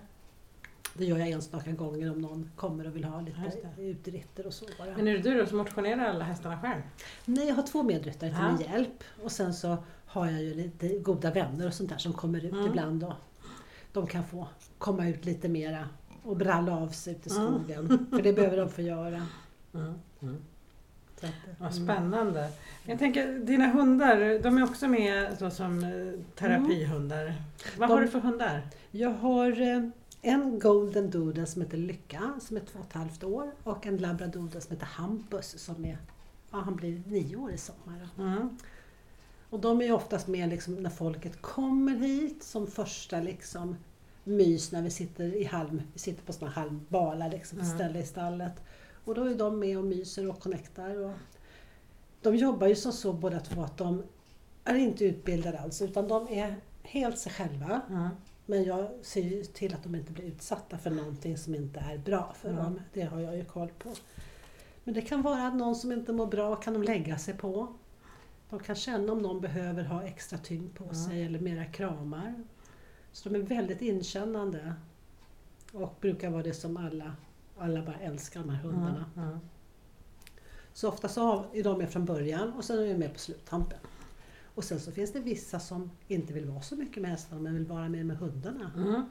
Det 0.99 1.05
gör 1.05 1.19
jag 1.19 1.29
enstaka 1.29 1.73
gånger 1.73 2.11
om 2.11 2.21
någon 2.21 2.51
kommer 2.57 2.87
och 2.87 2.97
vill 2.97 3.05
ha 3.05 3.21
lite 3.21 3.53
det. 3.77 3.83
utritter 3.83 4.47
och 4.47 4.55
så 4.55 4.65
bara. 4.79 4.97
Men 4.97 5.09
är 5.09 5.13
det 5.13 5.19
du 5.19 5.39
då 5.41 5.47
som 5.47 5.59
motionerar 5.59 6.05
alla 6.05 6.25
hästarna 6.25 6.61
själv? 6.61 6.83
Nej, 7.25 7.49
jag 7.49 7.55
har 7.55 7.63
två 7.63 7.83
medryttare 7.83 8.31
till 8.31 8.39
Ja. 8.41 8.53
min 8.53 8.61
hjälp 8.73 9.05
och 9.25 9.33
sen 9.33 9.55
så 9.55 9.77
har 10.07 10.31
jag 10.31 10.43
ju 10.43 10.55
lite 10.55 10.89
goda 10.89 11.31
vänner 11.31 11.67
och 11.67 11.75
sånt 11.75 11.91
där 11.91 11.99
som 11.99 12.13
kommer 12.13 12.45
ut 12.45 12.53
Mm. 12.53 12.67
ibland 12.67 13.05
och 13.05 13.13
de 13.93 14.07
kan 14.07 14.25
få 14.25 14.49
komma 14.79 15.09
ut 15.09 15.25
lite 15.25 15.49
mera 15.49 15.89
och 16.23 16.37
bralla 16.37 16.77
av 16.77 16.89
sig 16.89 17.13
ute 17.15 17.29
i 17.29 17.37
Mm. 17.37 17.47
skogen. 17.47 18.07
För 18.11 18.23
det 18.23 18.33
behöver 18.33 18.57
de 18.57 18.69
få 18.71 18.83
göra. 18.83 19.27
Mm. 19.75 19.95
Mm. 20.23 20.37
Att, 21.21 21.33
Vad 21.59 21.73
mm. 21.77 21.87
spännande. 21.87 22.49
Jag 22.85 22.99
tänker, 22.99 23.39
dina 23.39 23.67
hundar, 23.67 24.43
de 24.43 24.59
är 24.59 24.65
också 24.65 24.89
med 24.89 25.39
så 25.39 25.51
som 25.51 25.85
eh, 25.85 26.21
terapihundar. 26.35 27.35
Vad 27.79 27.89
De- 27.89 27.93
har 27.95 28.01
du 28.01 28.09
för 28.09 28.21
hundar? 28.21 28.63
Jag 28.91 29.11
har 29.11 29.61
eh, 29.63 29.89
en 30.27 30.59
golden 30.59 31.11
doodle 31.11 31.47
som 31.47 31.63
heter 31.63 31.79
Lycka 31.79 32.33
som 32.41 32.57
är 32.57 32.61
två 32.61 32.79
och 32.79 32.87
ett 32.87 32.93
halvt 32.93 33.25
år 33.25 33.51
och 33.63 33.87
en 33.87 33.97
labradoodle 33.97 34.61
som 34.61 34.73
heter 34.73 34.87
Hampus 34.87 35.59
som 35.59 35.85
är, 35.85 35.99
ja, 36.51 36.59
han 36.59 36.77
blir 36.77 37.03
nio 37.07 37.37
år 37.37 37.53
i 37.53 37.59
sommar. 37.59 38.09
Mm. 38.19 38.59
Och 39.51 39.61
de 39.61 39.81
är 39.81 39.85
ju 39.85 39.93
oftast 39.93 40.27
med 40.29 40.49
liksom 40.49 40.75
när 40.75 40.91
folket 40.91 41.43
kommer 41.43 41.97
hit 41.97 42.43
som 42.43 42.67
första 42.67 43.21
liksom 43.21 43.77
mys 44.25 44.73
när 44.73 44.83
vi 44.83 44.91
sitter 44.91 45.37
i 45.37 45.45
halm, 45.45 45.83
vi 45.93 45.99
sitter 45.99 46.23
på 46.23 46.33
såna 46.33 46.51
halmbalar 46.51 47.31
liksom, 47.31 47.59
Mm. 47.61 47.75
ställe 47.75 47.99
i 47.99 48.07
stallet. 48.07 48.53
Och 49.05 49.15
då 49.15 49.25
är 49.25 49.35
de 49.35 49.59
med 49.59 49.79
och 49.79 49.85
myser 49.85 50.29
och 50.31 50.41
connectar. 50.41 50.97
Och 51.05 51.13
de 52.23 52.37
jobbar 52.37 52.67
ju 52.67 52.75
som 52.75 52.93
så 52.93 53.13
båda 53.13 53.41
två 53.41 53.63
att 53.63 53.77
de 53.77 54.03
är 54.65 54.75
inte 54.75 55.05
utbildade 55.05 55.59
alls 55.59 55.83
utan 55.83 56.09
de 56.09 56.29
är 56.29 56.57
helt 56.83 57.19
sig 57.19 57.33
själva. 57.33 57.81
Mm. 57.89 58.09
Men 58.47 58.65
jag 58.65 58.89
ser 59.03 59.23
ju 59.23 59.45
till 59.45 59.75
att 59.75 59.83
de 59.83 59.95
inte 59.95 60.13
blir 60.13 60.25
utsatta 60.25 60.79
för 60.79 60.91
någonting 60.91 61.37
som 61.39 61.55
inte 61.55 61.81
är 61.81 61.99
bra 61.99 62.35
för 62.41 62.49
Mm. 62.51 62.63
dem. 62.65 62.81
Det 62.93 63.03
har 63.03 63.21
jag 63.21 63.37
ju 63.37 63.45
koll 63.45 63.69
på. 63.79 63.93
Men 64.85 64.95
det 64.95 65.03
kan 65.03 65.23
vara 65.23 65.47
att 65.47 65.55
någon 65.55 65.77
som 65.77 65.93
inte 65.93 66.13
mår 66.13 66.27
bra 66.27 66.57
kan 66.57 66.73
de 66.75 66.83
lägga 66.83 67.19
sig 67.19 67.35
på. 67.35 67.75
De 68.51 68.59
kan 68.59 68.77
känna 68.77 69.13
om 69.13 69.19
någon 69.19 69.41
behöver 69.41 69.85
ha 69.85 70.03
extra 70.03 70.39
tyngd 70.39 70.75
på 70.75 70.85
Mm. 70.85 70.95
sig 70.97 71.25
eller 71.25 71.39
mera 71.41 71.65
kramar. 71.65 72.35
Så 73.13 73.29
de 73.29 73.35
är 73.39 73.43
väldigt 73.43 73.83
inkännande. 73.83 74.75
Och 75.73 75.95
brukar 76.01 76.31
vara 76.31 76.43
det 76.43 76.55
som 76.55 76.77
alla, 76.77 77.17
alla 77.59 77.83
bara 77.83 77.97
älskar 77.99 78.41
de 78.41 78.51
här 78.51 78.63
hundarna. 78.63 79.05
Mm. 79.17 79.39
Så 80.73 80.89
ofta 80.89 81.09
så 81.09 81.45
är 81.53 81.63
de 81.65 81.79
med 81.79 81.91
från 81.91 82.05
början 82.05 82.53
och 82.53 82.65
sen 82.65 82.79
är 82.79 82.87
de 82.87 82.95
med 82.95 83.13
på 83.13 83.19
sluttampen. 83.19 83.79
Och 84.57 84.65
sen 84.65 84.81
så 84.81 84.93
finns 84.93 85.13
det 85.13 85.21
vissa 85.21 85.61
som 85.61 85.91
inte 86.09 86.33
vill 86.33 86.45
vara 86.45 86.63
så 86.63 86.77
mycket 86.77 87.03
med 87.03 87.11
hästarna 87.11 87.41
men 87.41 87.55
vill 87.55 87.67
vara 87.67 87.89
med 87.89 88.07
med 88.07 88.17
hundarna. 88.17 88.71
Mm. 88.77 89.03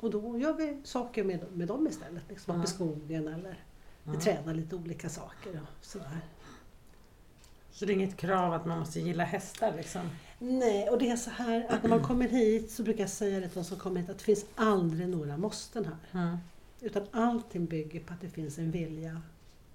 Och 0.00 0.10
då 0.10 0.38
gör 0.38 0.52
vi 0.54 0.80
saker 0.84 1.24
med, 1.24 1.44
med 1.52 1.68
dem 1.68 1.86
istället. 1.86 2.22
Liksom 2.28 2.54
Mm. 2.54 2.66
skogen 2.66 3.28
eller 3.28 3.64
vi 4.04 4.08
Mm. 4.10 4.20
tränar 4.20 4.54
lite 4.54 4.76
olika 4.76 5.08
saker 5.08 5.50
och 5.62 5.84
sådär. 5.84 6.20
Så 7.70 7.84
det 7.86 7.92
är 7.92 7.94
inget 7.94 8.16
krav 8.16 8.52
att 8.52 8.66
man 8.66 8.78
måste 8.78 9.00
gilla 9.00 9.24
hästar 9.24 9.72
liksom? 9.76 10.02
Nej, 10.38 10.88
och 10.88 10.98
det 10.98 11.10
är 11.10 11.16
så 11.16 11.30
här 11.30 11.66
att 11.70 11.82
när 11.82 11.90
man 11.90 12.02
kommer 12.02 12.28
hit 12.28 12.70
så 12.70 12.82
brukar 12.82 13.00
jag 13.00 13.10
säga 13.10 13.40
det 13.40 13.48
till 13.48 13.58
de 13.58 13.64
som 13.64 13.78
kommer 13.78 14.00
hit 14.00 14.10
att 14.10 14.18
det 14.18 14.24
finns 14.24 14.46
aldrig 14.54 15.08
några 15.08 15.36
måsten 15.36 15.84
här. 15.84 16.22
Mm. 16.22 16.36
Utan 16.80 17.02
allting 17.10 17.66
bygger 17.66 18.00
på 18.00 18.12
att 18.12 18.20
det 18.20 18.28
finns 18.28 18.58
en 18.58 18.70
vilja. 18.70 19.22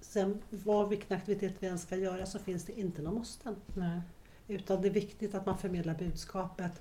Sen 0.00 0.42
vad 0.50 0.88
vilken 0.88 1.16
aktivitet 1.16 1.54
vi 1.58 1.66
än 1.66 1.78
ska 1.78 1.96
göra 1.96 2.26
så 2.26 2.38
finns 2.38 2.64
det 2.64 2.80
inte 2.80 3.02
några 3.02 3.18
måsten. 3.18 3.56
Nej. 3.74 4.00
Utan 4.48 4.82
det 4.82 4.88
är 4.88 4.92
viktigt 4.92 5.34
att 5.34 5.46
man 5.46 5.58
förmedlar 5.58 5.94
budskapet 5.94 6.80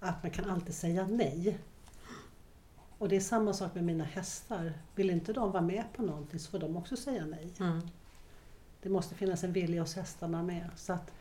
att 0.00 0.22
man 0.22 0.30
kan 0.32 0.50
alltid 0.50 0.74
säga 0.74 1.06
nej. 1.06 1.58
Och 2.98 3.08
det 3.08 3.16
är 3.16 3.20
samma 3.20 3.52
sak 3.52 3.74
med 3.74 3.84
mina 3.84 4.04
hästar. 4.04 4.72
Vill 4.94 5.10
inte 5.10 5.32
de 5.32 5.52
vara 5.52 5.62
med 5.62 5.84
på 5.96 6.02
någonting 6.02 6.40
så 6.40 6.50
får 6.50 6.58
de 6.58 6.76
också 6.76 6.96
säga 6.96 7.26
nej. 7.26 7.52
Mm. 7.60 7.80
Det 8.82 8.88
måste 8.88 9.14
finnas 9.14 9.44
en 9.44 9.52
vilja 9.52 9.80
hos 9.80 9.94
hästarna 9.96 10.42
med. 10.42 10.70
Så 10.76 10.92
att 10.92 11.12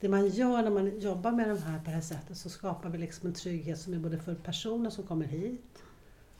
det 0.00 0.08
man 0.08 0.28
gör 0.28 0.62
när 0.62 0.70
man 0.70 1.00
jobbar 1.00 1.32
med 1.32 1.48
de 1.48 1.58
här 1.62 1.78
på 1.78 1.84
det 1.84 1.90
här 1.90 2.00
sättet 2.00 2.36
så 2.36 2.50
skapar 2.50 2.88
vi 2.88 2.98
liksom 2.98 3.26
en 3.28 3.34
trygghet 3.34 3.78
som 3.80 3.94
är 3.94 3.98
både 3.98 4.18
för 4.18 4.34
personen 4.34 4.92
som 4.92 5.04
kommer 5.06 5.26
hit 5.26 5.82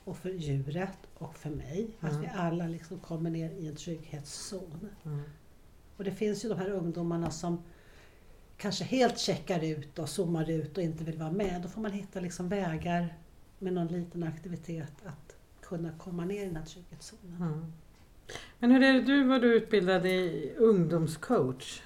och 0.04 0.16
för 0.16 0.30
djuret 0.30 0.98
och 1.14 1.36
för 1.36 1.50
mig. 1.50 1.90
Att 2.00 2.10
Mm. 2.10 2.20
vi 2.22 2.28
alla 2.34 2.66
liksom 2.66 2.98
kommer 2.98 3.30
ner 3.30 3.50
i 3.50 3.68
en 3.68 3.76
trygghetszon. 3.76 4.88
Mm. 5.04 5.22
Och 5.96 6.04
det 6.04 6.12
finns 6.12 6.44
ju 6.44 6.48
de 6.48 6.58
här 6.58 6.70
ungdomarna 6.70 7.30
som 7.30 7.62
kanske 8.62 8.84
helt 8.84 9.18
checkar 9.18 9.64
ut 9.64 9.98
och 9.98 10.08
zoomar 10.08 10.50
ut 10.50 10.78
och 10.78 10.82
inte 10.82 11.04
vill 11.04 11.18
vara 11.18 11.30
med. 11.30 11.62
Då 11.62 11.68
får 11.68 11.80
man 11.80 11.92
hitta 11.92 12.20
liksom 12.20 12.48
vägar 12.48 13.14
med 13.58 13.72
någon 13.72 13.86
liten 13.86 14.22
aktivitet 14.22 14.92
att 15.04 15.36
kunna 15.60 15.90
komma 15.98 16.24
ner 16.24 16.42
i 16.42 16.46
den 16.46 16.56
här 16.56 16.64
trygghetszonen. 16.64 17.36
Mm. 17.42 17.72
Men 18.58 18.70
hur 18.70 18.82
är 18.82 18.92
det, 18.92 19.00
du 19.00 19.24
var 19.24 19.38
du 19.38 19.54
utbildad 19.54 20.06
i 20.06 20.52
ungdomscoach? 20.58 21.82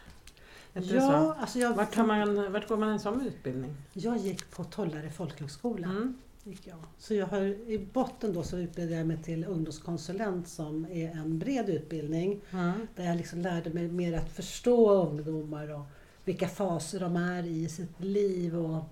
Ja, 0.73 1.37
alltså 1.41 1.59
jag, 1.59 1.75
Vart, 1.75 1.97
man, 1.97 2.53
vart 2.53 2.69
går 2.69 2.77
man 2.77 2.89
en 2.89 3.01
sån 3.01 3.27
utbildning? 3.27 3.75
jag 3.93 4.17
gick 4.17 4.51
på 4.51 4.65
Tollare 4.65 5.11
folkhögskola. 5.11 5.87
Mm. 5.87 6.19
Gick 6.45 6.67
jag. 6.67 6.77
Så 6.99 7.15
jag 7.15 7.27
har, 7.27 7.41
i 7.71 7.87
botten 7.93 8.33
då 8.33 8.43
så 8.43 8.59
utbildade 8.59 8.97
jag 8.97 9.07
mig 9.07 9.23
till 9.23 9.45
ungdomskonsulent 9.45 10.49
som 10.49 10.87
är 10.91 11.11
en 11.11 11.39
bred 11.39 11.69
utbildning. 11.69 12.41
Mm. 12.51 12.73
Där 12.95 13.05
jag 13.05 13.17
liksom 13.17 13.41
lärde 13.41 13.71
mig 13.71 13.89
mer 13.89 14.19
att 14.19 14.31
förstå 14.33 14.91
ungdomar 14.91 15.69
och 15.69 15.87
vilka 16.27 16.49
faser 16.49 17.01
de 17.01 17.17
är 17.17 17.47
i 17.47 17.69
sitt 17.69 18.01
liv 18.01 18.57
och 18.57 18.85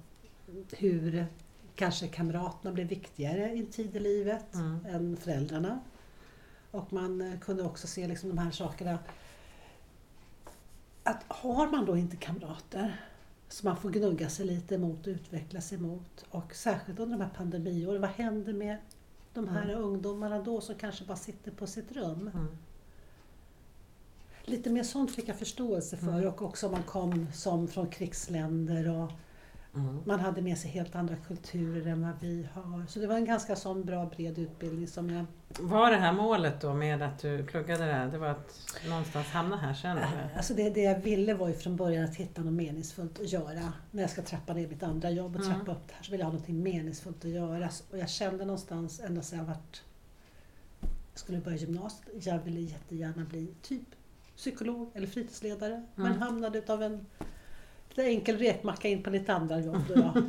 hur 0.72 1.26
kanske 1.74 2.08
kamraterna 2.08 2.72
blir 2.74 2.84
viktigare 2.84 3.52
i 3.54 3.58
en 3.58 3.66
tid 3.66 3.96
i 3.96 4.00
livet 4.00 4.54
Mm. 4.54 4.86
än 4.86 5.16
föräldrarna. 5.16 5.80
Och 6.70 6.92
man 6.92 7.38
kunde 7.40 7.62
också 7.62 7.86
se 7.86 8.08
liksom 8.08 8.28
de 8.28 8.38
här 8.38 8.50
sakerna. 8.50 8.98
Att 11.02 11.24
har 11.28 11.70
man 11.70 11.84
då 11.84 11.96
inte 11.96 12.16
kamrater 12.16 13.00
som 13.48 13.68
man 13.68 13.76
får 13.76 13.90
gnugga 13.90 14.28
sig 14.28 14.46
lite 14.46 14.74
emot 14.74 15.00
och 15.06 15.10
utveckla 15.10 15.60
sig 15.60 15.78
emot 15.78 16.24
och 16.30 16.54
särskilt 16.54 16.98
under 16.98 17.18
de 17.18 17.24
här 17.24 17.30
pandemiåren, 17.36 18.00
vad 18.00 18.10
händer 18.10 18.52
med 18.52 18.76
de 19.34 19.48
här 19.48 19.64
Mm. 19.68 19.82
ungdomarna 19.84 20.38
då 20.42 20.60
som 20.60 20.74
kanske 20.74 21.04
bara 21.04 21.16
sitter 21.16 21.50
på 21.50 21.66
sitt 21.66 21.92
rum? 21.92 22.30
Mm. 22.34 22.46
Lite 24.44 24.70
mer 24.70 24.82
sånt 24.82 25.10
fick 25.14 25.28
jag 25.28 25.36
förståelse 25.36 25.96
för 25.96 26.08
Mm. 26.18 26.28
och 26.28 26.42
också 26.42 26.66
om 26.66 26.72
man 26.72 26.82
kom 26.82 27.26
som 27.32 27.68
från 27.68 27.86
krigsländer 27.86 28.88
och 28.90 29.12
Mm. 29.76 30.00
man 30.06 30.20
hade 30.20 30.42
med 30.42 30.58
sig 30.58 30.70
helt 30.70 30.94
andra 30.94 31.16
kulturer 31.16 31.86
än 31.92 32.02
vad 32.02 32.12
vi 32.20 32.48
har. 32.54 32.86
Så 32.88 32.98
det 32.98 33.06
var 33.06 33.14
en 33.14 33.24
ganska 33.24 33.56
sån 33.56 33.84
bra 33.84 34.06
bred 34.06 34.38
utbildning 34.38 34.86
som 34.88 35.10
jag... 35.10 35.24
Var 35.60 35.90
det 35.90 35.96
här 35.96 36.12
målet 36.12 36.60
då 36.60 36.74
med 36.74 37.02
att 37.02 37.18
du 37.18 37.46
pluggade 37.46 37.84
där, 37.84 38.06
det 38.06 38.18
var 38.18 38.28
att 38.28 38.60
någonstans 38.88 39.26
hamna 39.26 39.56
här 39.56 39.74
sen? 39.74 39.90
eller? 39.98 40.28
Alltså 40.36 40.54
det, 40.54 40.70
det 40.70 40.80
jag 40.82 40.98
ville 41.00 41.34
var 41.34 41.48
ju 41.48 41.54
från 41.54 41.76
början 41.76 42.04
att 42.04 42.16
hitta 42.16 42.42
något 42.42 42.52
meningsfullt 42.52 43.20
att 43.20 43.32
göra. 43.32 43.72
När 43.90 44.02
jag 44.02 44.10
ska 44.10 44.22
trappa 44.22 44.54
ner 44.54 44.68
mitt 44.68 44.82
andra 44.82 45.10
jobb 45.10 45.36
och 45.36 45.42
Mm. 45.42 45.54
trappa 45.56 45.72
upp 45.72 45.88
det 45.88 45.94
här 45.94 46.02
så 46.02 46.10
vill 46.10 46.20
jag 46.20 46.26
ha 46.26 46.32
något 46.32 46.48
meningsfullt 46.48 47.24
att 47.24 47.30
göra. 47.30 47.68
Och 47.90 47.98
jag 47.98 48.08
kände 48.10 48.44
någonstans 48.44 49.00
ända 49.00 49.22
sedan 49.22 49.38
jag 49.38 49.46
varit... 49.46 49.82
Jag 50.80 51.18
skulle 51.20 51.38
börja 51.38 51.56
gymnasiet, 51.56 52.26
jag 52.26 52.38
ville 52.38 52.60
jättegärna 52.60 53.24
bli 53.24 53.48
typ 53.62 53.88
psykolog 54.36 54.90
eller 54.94 55.06
fritidsledare. 55.06 55.84
Men 55.94 56.06
Mm. 56.06 56.18
hamnade 56.18 56.58
utav 56.58 56.82
en 56.82 57.06
lite 57.88 58.02
enkel 58.08 58.38
rekmacka 58.38 58.88
in 58.88 59.02
på 59.02 59.10
lite 59.10 59.34
andra 59.34 59.60
jobb. 59.60 59.82
Då. 59.88 60.14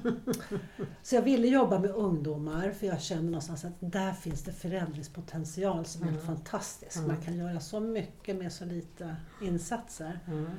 Så 1.03 1.15
jag 1.15 1.21
ville 1.21 1.47
jobba 1.47 1.79
med 1.79 1.89
ungdomar 1.91 2.71
för 2.71 2.87
jag 2.87 3.01
kände 3.01 3.23
någonstans 3.25 3.65
att 3.65 3.73
där 3.79 4.13
finns 4.13 4.43
det 4.43 4.51
förändringspotential 4.53 5.85
som 5.85 6.03
är 6.03 6.07
Mm. 6.07 6.21
fantastisk. 6.21 6.95
Mm. 6.95 7.07
Man 7.07 7.21
kan 7.21 7.35
göra 7.37 7.59
så 7.59 7.79
mycket 7.79 8.35
med 8.35 8.51
så 8.53 8.65
lite 8.65 9.15
insatser. 9.41 10.19
Mm. 10.27 10.49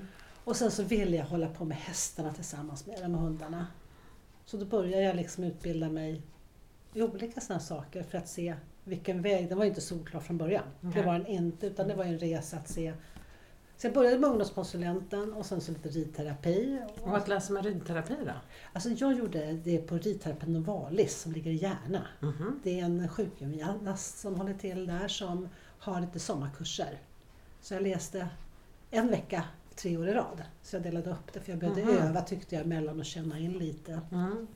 Och 0.44 0.56
sen 0.56 0.70
så 0.70 0.82
ville 0.82 1.16
jag 1.16 1.24
hålla 1.24 1.48
på 1.48 1.64
med 1.64 1.76
hästarna 1.76 2.32
tillsammans 2.32 2.86
med 2.86 3.02
dem 3.02 3.14
och 3.14 3.20
hundarna. 3.20 3.66
Så 4.44 4.56
då 4.56 4.64
började 4.64 5.02
jag 5.02 5.16
liksom 5.16 5.44
utbilda 5.44 5.88
mig 5.88 6.22
i 6.94 7.02
olika 7.02 7.40
sådana 7.40 7.60
saker 7.60 8.02
för 8.02 8.18
att 8.18 8.28
se 8.28 8.54
vilken 8.84 9.22
väg, 9.22 9.48
den 9.48 9.58
var 9.58 9.64
ju 9.64 9.68
inte 9.68 9.80
solklar 9.80 10.20
från 10.20 10.38
början. 10.38 10.64
Det 10.80 11.02
var 11.02 11.12
den 11.12 11.26
inte, 11.26 11.66
utan 11.66 11.88
det 11.88 11.94
var 11.94 12.04
ju 12.04 12.10
en 12.12 12.18
resa 12.18 12.56
att 12.56 12.68
se. 12.68 12.92
Så 13.78 13.86
jag 13.86 13.94
började 13.94 14.18
med 14.18 14.30
ungdomskonsulenten 14.30 15.32
och 15.32 15.46
sen 15.46 15.60
så 15.60 15.72
lite 15.72 15.88
ridterapi. 15.88 16.80
Och 17.02 17.10
vad 17.10 17.28
läser 17.28 17.54
man 17.54 17.62
ridterapi 17.62 18.14
då? 18.26 18.32
Alltså 18.72 18.88
jag 18.90 19.12
gjorde 19.18 19.52
det 19.52 19.78
på 19.78 19.98
ridterapi 19.98 20.46
Novalis 20.50 21.20
som 21.20 21.32
ligger 21.32 21.50
i 21.50 21.54
Järna. 21.56 22.06
Mhm. 22.20 22.60
Det 22.64 22.80
är 22.80 22.84
en 22.84 23.08
sjukgymnast 23.08 24.18
som 24.18 24.34
håller 24.34 24.54
till 24.54 24.86
där 24.86 25.08
som 25.08 25.48
har 25.78 26.00
lite 26.00 26.18
sommarkurser. 26.20 26.98
Så 27.60 27.74
jag 27.74 27.82
läste 27.82 28.28
en 28.90 29.08
vecka 29.08 29.44
tre 29.74 29.96
år 29.96 30.08
i 30.08 30.12
rad. 30.12 30.42
Så 30.62 30.76
jag 30.76 30.82
delade 30.82 31.10
upp 31.10 31.32
det 31.32 31.40
för 31.40 31.52
jag 31.52 31.58
behövde 31.58 31.84
Mhm. 31.84 31.96
öva 31.96 32.20
tyckte 32.22 32.54
jag 32.54 32.64
emellan 32.64 32.98
och 32.98 33.06
känna 33.06 33.38
in 33.38 33.52
lite. 33.52 34.00
Mm. 34.12 34.46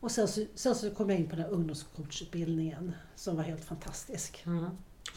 Och 0.00 0.10
sen 0.10 0.28
så, 0.28 0.44
sen 0.54 0.74
så 0.74 0.90
kom 0.90 1.10
jag 1.10 1.18
in 1.18 1.28
på 1.28 1.36
den 1.36 1.44
här 1.44 1.50
ungdomscoachutbildningen 1.52 2.92
som 3.14 3.36
var 3.36 3.42
helt 3.42 3.64
fantastisk. 3.64 4.44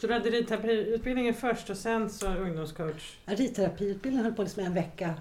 Så 0.00 0.06
du 0.06 0.12
hade 0.30 0.30
ridterapiutbildningen 0.38 1.34
först 1.34 1.70
och 1.70 1.76
sen 1.76 2.10
så 2.10 2.26
ungdomscoach? 2.34 3.18
Ja, 3.24 3.34
Ridterapiutbildningen 3.34 4.24
höll 4.24 4.34
på 4.34 4.42
liksom 4.42 4.64
en 4.64 4.74
vecka 4.74 5.14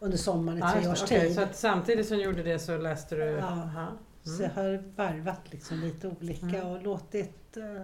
under 0.00 0.16
sommaren 0.18 0.58
i 0.58 0.60
Ja, 0.60 0.72
tre 0.72 0.88
års. 0.88 1.02
Okej, 1.02 1.20
tid. 1.20 1.34
Så 1.34 1.46
samtidigt 1.52 2.08
som 2.08 2.16
du 2.16 2.22
gjorde 2.24 2.42
det 2.42 2.58
så 2.58 2.78
läste 2.78 3.14
du? 3.16 3.22
Ja. 3.24 3.44
Aha. 3.46 3.86
Så 4.24 4.42
jag 4.42 4.50
har 4.50 4.82
varvat 4.96 5.40
liksom 5.52 5.80
lite 5.80 6.08
olika 6.08 6.46
Mm. 6.46 6.66
och 6.66 6.82
låtit, 6.82 7.56
eh, 7.56 7.82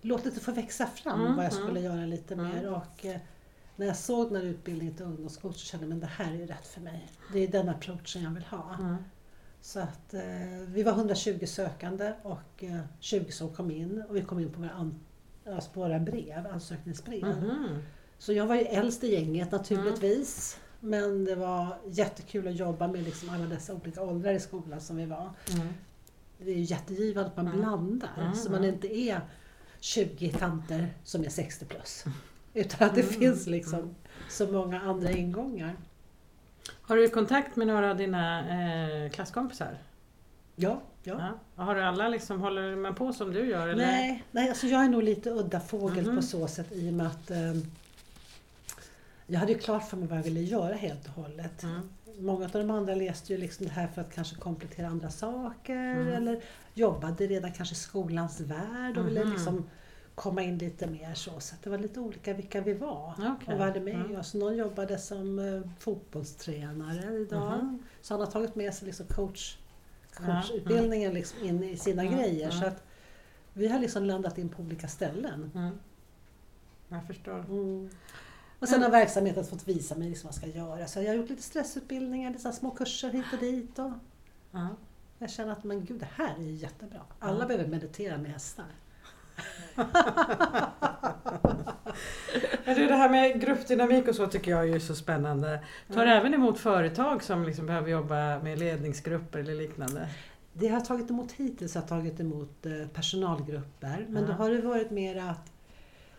låtit 0.00 0.34
det 0.34 0.40
få 0.40 0.52
växa 0.52 0.86
fram 0.86 1.20
Mm, 1.20 1.36
vad 1.36 1.44
jag 1.44 1.52
mm. 1.52 1.64
skulle 1.64 1.80
göra 1.80 2.06
lite 2.06 2.34
Mm. 2.34 2.46
mer. 2.48 2.70
Och, 2.70 3.04
eh, 3.06 3.16
när 3.76 3.86
jag 3.86 3.96
såg 3.96 4.28
den 4.32 4.36
här 4.36 4.48
utbildningen 4.48 4.94
till 4.94 5.04
ungdomscoach 5.04 5.56
så 5.56 5.66
kände 5.66 5.86
jag 5.86 5.94
att 5.94 6.00
det 6.00 6.06
här 6.24 6.32
är 6.32 6.36
ju 6.36 6.46
rätt 6.46 6.66
för 6.66 6.80
mig. 6.80 7.08
Det 7.32 7.38
är 7.38 7.48
den 7.48 7.68
approachen 7.68 8.22
jag 8.22 8.30
vill 8.30 8.44
ha. 8.44 8.76
Mm. 8.78 8.96
Så 9.60 9.80
att, 9.80 10.14
eh, 10.14 10.20
vi 10.66 10.82
var 10.82 10.92
120 10.92 11.46
sökande 11.46 12.12
och 12.22 12.64
eh, 12.64 12.80
20 13.00 13.32
som 13.32 13.48
kom 13.54 13.70
in 13.70 14.02
och 14.08 14.16
vi 14.16 14.22
kom 14.22 14.38
in 14.38 14.52
på 14.52 14.62
an- 14.74 15.00
alltså 15.46 15.70
våra 15.74 15.98
brev, 16.00 16.46
ansökningsbrev. 16.52 17.24
Mhm. 17.26 17.78
Så 18.18 18.32
jag 18.32 18.46
var 18.46 18.54
ju 18.54 18.60
äldst 18.62 19.04
i 19.04 19.12
gänget 19.14 19.52
naturligtvis. 19.52 20.58
Men 20.80 21.24
det 21.24 21.34
var 21.34 21.76
jättekul 21.86 22.48
att 22.48 22.54
jobba 22.56 22.88
med 22.88 23.02
liksom 23.02 23.28
alla 23.30 23.44
dessa 23.46 23.74
olika 23.74 24.02
åldrar 24.02 24.32
i 24.32 24.40
skolan 24.40 24.80
som 24.80 24.96
vi 24.96 25.06
var. 25.06 25.30
Mm. 25.54 25.66
Det 26.38 26.50
är 26.50 26.54
ju 26.54 26.62
jättegivande 26.62 27.30
att 27.30 27.36
man 27.36 27.46
Mm. 27.46 27.58
blandar. 27.60 28.10
Mm. 28.20 28.34
Så 28.34 28.50
man 28.50 28.64
inte 28.64 28.96
är 28.96 29.20
20 29.80 30.32
tanter 30.32 30.94
som 31.04 31.24
är 31.24 31.28
60 31.28 31.64
plus. 31.64 32.04
Utan 32.54 32.88
att 32.88 32.94
det 32.94 33.00
Mm. 33.02 33.12
finns 33.14 33.46
liksom 33.46 33.94
så 34.30 34.46
många 34.52 34.80
andra 34.80 35.10
ingångar. 35.10 35.76
Har 36.82 36.96
du 36.96 37.08
kontakt 37.08 37.56
med 37.56 37.66
några 37.66 37.90
av 37.90 37.96
dina 37.96 38.40
eh, 39.04 39.10
klasskompisar? 39.10 39.78
Ja, 40.56 40.80
ja. 41.02 41.32
Ja. 41.56 41.64
Har 41.64 41.74
du 41.74 41.82
alla 41.82 42.08
liksom, 42.08 42.40
håller 42.40 42.76
man 42.76 42.94
på 42.94 43.12
som 43.12 43.32
du 43.32 43.46
gör? 43.50 43.68
Eller? 43.68 43.86
Nej, 43.86 44.24
nej 44.30 44.48
alltså 44.48 44.66
jag 44.66 44.84
är 44.84 44.88
nog 44.88 45.02
lite 45.02 45.30
udda 45.30 45.60
fågel 45.60 46.06
Mhm. 46.06 46.16
på 46.16 46.22
så 46.22 46.48
sätt 46.48 46.72
i 46.72 46.88
och 46.90 46.92
med 46.94 47.06
att 47.06 47.30
eh, 47.30 47.52
jag 49.26 49.40
hade 49.40 49.52
ju 49.52 49.58
klart 49.58 49.88
för 49.88 49.96
mig 49.96 50.08
vad 50.08 50.18
jag 50.18 50.22
ville 50.24 50.40
göra 50.40 50.74
helt 50.74 51.06
och 51.08 51.12
hållet. 51.22 51.62
Mm. 51.62 51.80
Många 52.18 52.44
av 52.44 52.50
de 52.50 52.70
andra 52.70 52.94
läste 52.94 53.32
ju 53.32 53.38
liksom 53.38 53.66
det 53.66 53.72
här 53.72 53.86
för 53.86 54.00
att 54.00 54.14
kanske 54.14 54.36
komplettera 54.36 54.86
andra 54.88 55.10
saker 55.10 55.74
Mm. 55.76 56.08
eller 56.08 56.40
jobbade 56.74 57.26
redan 57.26 57.52
kanske 57.52 57.72
i 57.72 57.76
skolans 57.78 58.40
värld 58.40 58.98
och 58.98 59.06
ville 59.08 59.24
Mhm. 59.24 59.32
liksom 59.32 59.64
komma 60.14 60.42
in 60.42 60.58
lite 60.58 60.86
mer 60.86 61.14
så. 61.14 61.40
Så 61.40 61.54
det 61.62 61.70
var 61.70 61.78
lite 61.78 62.00
olika 62.00 62.32
vilka 62.34 62.60
vi 62.60 62.74
var 62.74 63.12
Okej. 63.18 63.52
och 63.54 63.58
vad 63.58 63.68
hade 63.68 63.80
med 63.80 63.94
Mm. 63.94 64.16
oss. 64.20 64.34
Någon 64.34 64.56
jobbade 64.56 64.98
som 64.98 65.38
eh, 65.38 65.70
fotbollstränare 65.78 67.14
idag. 67.14 67.58
Mhm. 67.64 67.82
Så 68.02 68.14
han 68.14 68.20
har 68.20 68.26
tagit 68.30 68.54
med 68.54 68.74
sig 68.74 68.86
liksom 68.86 69.06
coach, 69.06 69.56
Ja, 70.20 70.26
coachutbildningen 70.26 71.14
liksom 71.14 71.44
in 71.44 71.64
i 71.64 71.76
sina 71.76 72.02
Mm, 72.02 72.14
grejer. 72.18 72.48
mm. 72.50 72.60
Så 72.60 72.66
att 72.66 72.82
vi 73.52 73.68
har 73.68 73.78
liksom 73.78 74.04
landat 74.04 74.38
in 74.38 74.48
på 74.48 74.62
olika 74.62 74.88
ställen. 74.88 75.50
Mm. 75.54 75.78
Jag 76.88 77.06
förstår. 77.06 77.38
Mm. 77.38 77.90
Och 78.58 78.68
sen 78.68 78.82
har 78.82 78.90
verksamheten 78.90 79.44
fått 79.44 79.68
visa 79.68 79.94
mig 79.94 80.08
liksom 80.08 80.26
vad 80.28 80.34
jag 80.34 80.38
ska 80.52 80.58
göra. 80.58 80.86
Så 80.86 81.00
jag 81.02 81.08
har 81.08 81.14
gjort 81.14 81.28
lite 81.28 81.42
stressutbildningar, 81.42 82.30
lite 82.32 82.52
små 82.52 82.70
kurser 82.70 83.10
hit 83.10 83.24
och 83.32 83.38
dit. 83.38 83.78
Och 83.78 83.90
Ja. 84.50 84.68
jag 85.18 85.30
känner 85.30 85.52
att 85.52 85.64
men 85.64 85.84
gud, 85.84 86.00
det 86.00 86.08
här 86.14 86.34
är 86.38 86.42
ju 86.42 86.52
jättebra. 86.52 87.00
Alla 87.18 87.46
behöver 87.46 87.66
meditera 87.68 88.18
med 88.18 88.30
hästar. 88.32 88.66
Men 92.64 92.88
det 92.88 92.94
här 92.94 93.10
med 93.10 93.40
gruppdynamik 93.40 94.08
och 94.08 94.14
så 94.14 94.26
tycker 94.26 94.50
jag 94.50 94.70
är 94.70 94.78
så 94.78 94.94
spännande. 94.94 95.60
Tar 95.94 96.02
mm. 96.02 96.18
även 96.18 96.34
emot 96.34 96.58
företag 96.58 97.22
som 97.22 97.44
liksom 97.44 97.66
behöver 97.66 97.90
jobba 97.90 98.38
med 98.38 98.58
ledningsgrupper 98.58 99.38
eller 99.38 99.54
liknande? 99.54 100.08
Det 100.52 100.68
har 100.68 100.80
tagit 100.80 101.10
emot 101.10 101.32
hittills 101.32 101.74
har 101.74 101.82
tagit 101.82 102.20
emot 102.20 102.66
eh, 102.66 102.88
personalgrupper. 102.94 104.06
Men 104.08 104.24
mm. 104.24 104.26
då 104.26 104.32
har 104.32 104.50
det 104.50 104.60
varit 104.60 104.90
mer 104.90 105.16
att 105.16 105.50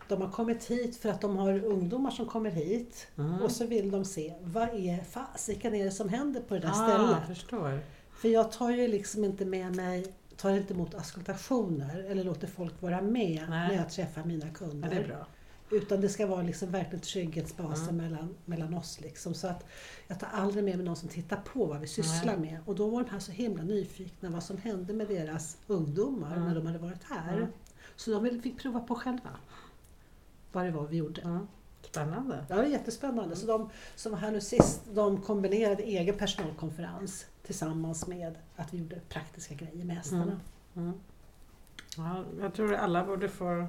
de 0.08 0.22
har 0.22 0.30
kommit 0.30 0.64
hit 0.64 0.96
för 0.96 1.08
att 1.08 1.20
de 1.20 1.36
har 1.36 1.64
ungdomar 1.64 2.10
som 2.10 2.26
kommer 2.26 2.50
hit 2.50 3.06
mm. 3.18 3.42
och 3.42 3.50
så 3.50 3.66
vill 3.66 3.90
de 3.90 4.04
se 4.04 4.34
vad 4.40 4.68
är 4.68 5.04
fasiken 5.04 5.74
är 5.74 5.84
det 5.84 5.90
som 5.90 6.08
händer 6.08 6.40
på 6.40 6.54
det 6.54 6.60
där 6.60 6.70
ah, 6.70 6.88
stället. 6.88 7.26
Förstår. 7.26 7.80
För 8.12 8.28
jag 8.28 8.52
tar 8.52 8.70
ju 8.70 8.88
liksom 8.88 9.24
inte 9.24 9.44
med 9.44 9.76
mig, 9.76 10.06
tar 10.36 10.50
inte 10.50 10.74
emot 10.74 10.94
askultationer 10.94 12.06
eller 12.08 12.24
låter 12.24 12.46
folk 12.46 12.82
vara 12.82 13.02
med 13.02 13.46
Nej. 13.48 13.68
när 13.68 13.74
jag 13.74 13.90
träffar 13.90 14.24
mina 14.24 14.48
kunder. 14.48 14.88
Ja, 14.88 14.94
det 14.94 15.04
är 15.04 15.08
bra. 15.08 15.26
Utan 15.70 16.00
det 16.00 16.08
ska 16.08 16.26
vara 16.26 16.42
liksom 16.42 16.70
verkligen 16.70 17.00
trygghetsbasen 17.00 17.88
mm. 17.88 17.96
mellan, 17.96 18.34
mellan 18.44 18.74
oss. 18.74 19.00
Liksom. 19.00 19.34
Så 19.34 19.46
att 19.48 19.64
jag 20.06 20.20
tar 20.20 20.28
aldrig 20.32 20.64
med 20.64 20.76
mig 20.76 20.86
någon 20.86 20.96
som 20.96 21.08
tittar 21.08 21.36
på 21.36 21.66
vad 21.66 21.80
vi 21.80 21.86
sysslar 21.86 22.36
Nej. 22.36 22.50
med. 22.50 22.60
Och 22.66 22.74
då 22.74 22.90
var 22.90 23.04
de 23.04 23.10
här 23.10 23.18
så 23.18 23.32
himla 23.32 23.62
nyfikna 23.62 24.30
vad 24.30 24.42
som 24.42 24.56
hände 24.56 24.92
med 24.92 25.08
deras 25.08 25.56
ungdomar 25.66 26.36
mm. 26.36 26.48
när 26.48 26.54
de 26.54 26.66
hade 26.66 26.78
varit 26.78 27.04
här. 27.04 27.36
Mm. 27.36 27.48
Så 27.96 28.20
de 28.20 28.42
fick 28.42 28.62
prova 28.62 28.80
på 28.80 28.94
själva 28.94 29.30
vad 30.52 30.64
det 30.64 30.70
var 30.70 30.86
vi 30.86 30.96
gjorde. 30.96 31.20
Mm. 31.20 31.46
Spännande. 31.82 32.44
Ja, 32.48 32.56
det 32.56 32.62
är 32.62 32.66
jättespännande. 32.66 33.36
Så 33.36 33.46
de 33.46 33.70
som 33.94 34.12
var 34.12 34.18
här 34.18 34.30
nu 34.30 34.40
sist, 34.40 34.80
de 34.94 35.22
kombinerade 35.22 35.82
egen 35.82 36.18
personalkonferens 36.18 37.26
tillsammans 37.42 38.06
med 38.06 38.34
att 38.56 38.74
vi 38.74 38.78
gjorde 38.78 39.00
praktiska 39.08 39.54
grejer 39.54 39.84
med 39.84 39.96
hästarna. 39.96 40.40
Mm. 40.74 40.88
Mm. 40.88 41.00
Ja, 41.96 42.24
jag 42.40 42.54
tror 42.54 42.74
alla 42.74 43.04
borde 43.04 43.28
få 43.28 43.68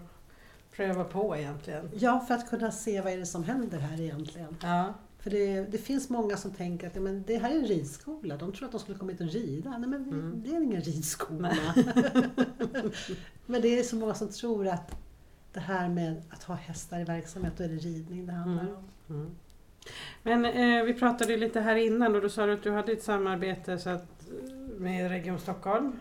pröva 0.78 1.04
på 1.04 1.38
egentligen. 1.38 1.90
Ja, 1.94 2.20
för 2.28 2.36
att 2.36 2.50
kunna 2.50 2.72
se 2.72 3.02
vad 3.02 3.14
är 3.14 3.18
det 3.18 3.26
som 3.26 3.44
händer 3.44 3.78
här 3.78 4.02
egentligen. 4.02 4.58
Ja. 4.62 4.94
För 5.20 5.30
det, 5.30 5.62
det, 5.62 5.78
finns 5.78 6.10
många 6.10 6.38
som 6.38 6.52
tänker 6.52 6.88
att 6.88 6.96
ja, 6.96 7.02
men 7.02 7.24
det 7.28 7.38
här 7.38 7.52
är 7.52 7.56
en 7.56 7.66
ridskola, 7.66 8.38
de 8.38 8.52
tror 8.52 8.66
att 8.66 8.72
de 8.72 8.80
skulle 8.80 8.98
komma 8.98 9.12
hit 9.12 9.22
och 9.22 9.28
rida. 9.28 9.78
Nej 9.78 9.90
men 9.90 10.04
mm. 10.04 10.44
det 10.46 10.50
är 10.50 10.62
ingen 10.62 10.82
ridskola. 10.82 11.52
men 13.46 13.62
det 13.62 13.80
är 13.80 13.84
så 13.84 13.96
många 13.96 14.14
som 14.14 14.30
tror 14.30 14.68
att 14.68 14.96
det 15.54 15.60
här 15.60 15.90
med 15.90 16.22
att 16.30 16.44
ha 16.44 16.56
hästar 16.56 17.00
i 17.00 17.04
verksamhet, 17.04 17.54
då 17.58 17.64
är 17.64 17.68
det 17.68 17.76
ridning 17.76 18.26
det 18.26 18.34
handlar 18.34 18.64
mm. 18.64 18.76
om. 18.76 19.16
Mm. 19.16 19.36
Men 20.24 20.46
eh, 20.46 20.84
vi 20.84 20.94
pratade 20.94 21.38
lite 21.38 21.60
här 21.60 21.76
innan 21.76 22.16
och 22.16 22.22
då 22.22 22.30
sa 22.30 22.46
du 22.46 22.54
att 22.54 22.64
du 22.64 22.72
hade 22.72 22.92
ett 22.92 23.04
samarbete 23.04 23.78
så 23.78 23.90
att, 23.90 24.28
med 24.78 25.10
Region 25.10 25.40
Stockholm. 25.40 26.00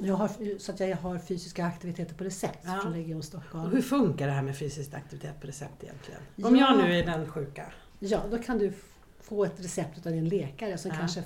Jag 0.00 0.14
har, 0.14 0.58
så 0.58 0.72
att 0.72 0.80
jag 0.80 0.96
har 0.96 1.18
fysiska 1.18 1.64
aktiviteter 1.64 2.14
på 2.14 2.24
recept 2.24 2.58
ja. 2.62 2.78
från 2.82 2.92
Region 2.92 3.22
Stockholm. 3.22 3.64
Och 3.64 3.70
hur 3.70 3.82
funkar 3.82 4.26
det 4.26 4.32
här 4.32 4.42
med 4.42 4.58
fysisk 4.58 4.94
aktivitet 4.94 5.40
på 5.40 5.46
recept 5.46 5.82
egentligen? 5.84 6.20
Om 6.42 6.56
ja, 6.56 6.68
jag 6.68 6.84
nu 6.84 6.98
är 6.98 7.06
den 7.06 7.26
sjuka? 7.26 7.72
Ja, 7.98 8.22
då 8.30 8.38
kan 8.38 8.58
du 8.58 8.72
få 9.20 9.44
ett 9.44 9.60
recept 9.60 10.06
av 10.06 10.12
din 10.12 10.28
läkare 10.28 10.78
som 10.78 10.90
ja. 10.90 10.96
kanske 10.98 11.24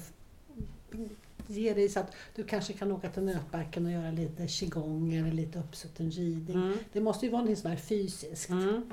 ger 1.47 1.75
dig 1.75 1.89
så 1.89 2.01
att 2.01 2.13
du 2.35 2.45
kanske 2.45 2.73
kan 2.73 2.93
åka 2.93 3.11
till 3.11 3.23
Nötbacken 3.23 3.87
och 3.87 3.93
göra 3.93 4.11
lite 4.11 4.49
qigong 4.49 5.15
eller 5.15 5.33
lite 5.33 5.59
uppsutten 5.59 6.11
ridning. 6.11 6.57
Mm. 6.57 6.79
Det 6.93 7.01
måste 7.01 7.27
ju 7.27 7.33
vara 7.33 7.43
något 7.43 7.59
som 7.59 7.71
är 7.71 7.77
fysiskt. 7.77 8.49
Mm. 8.49 8.91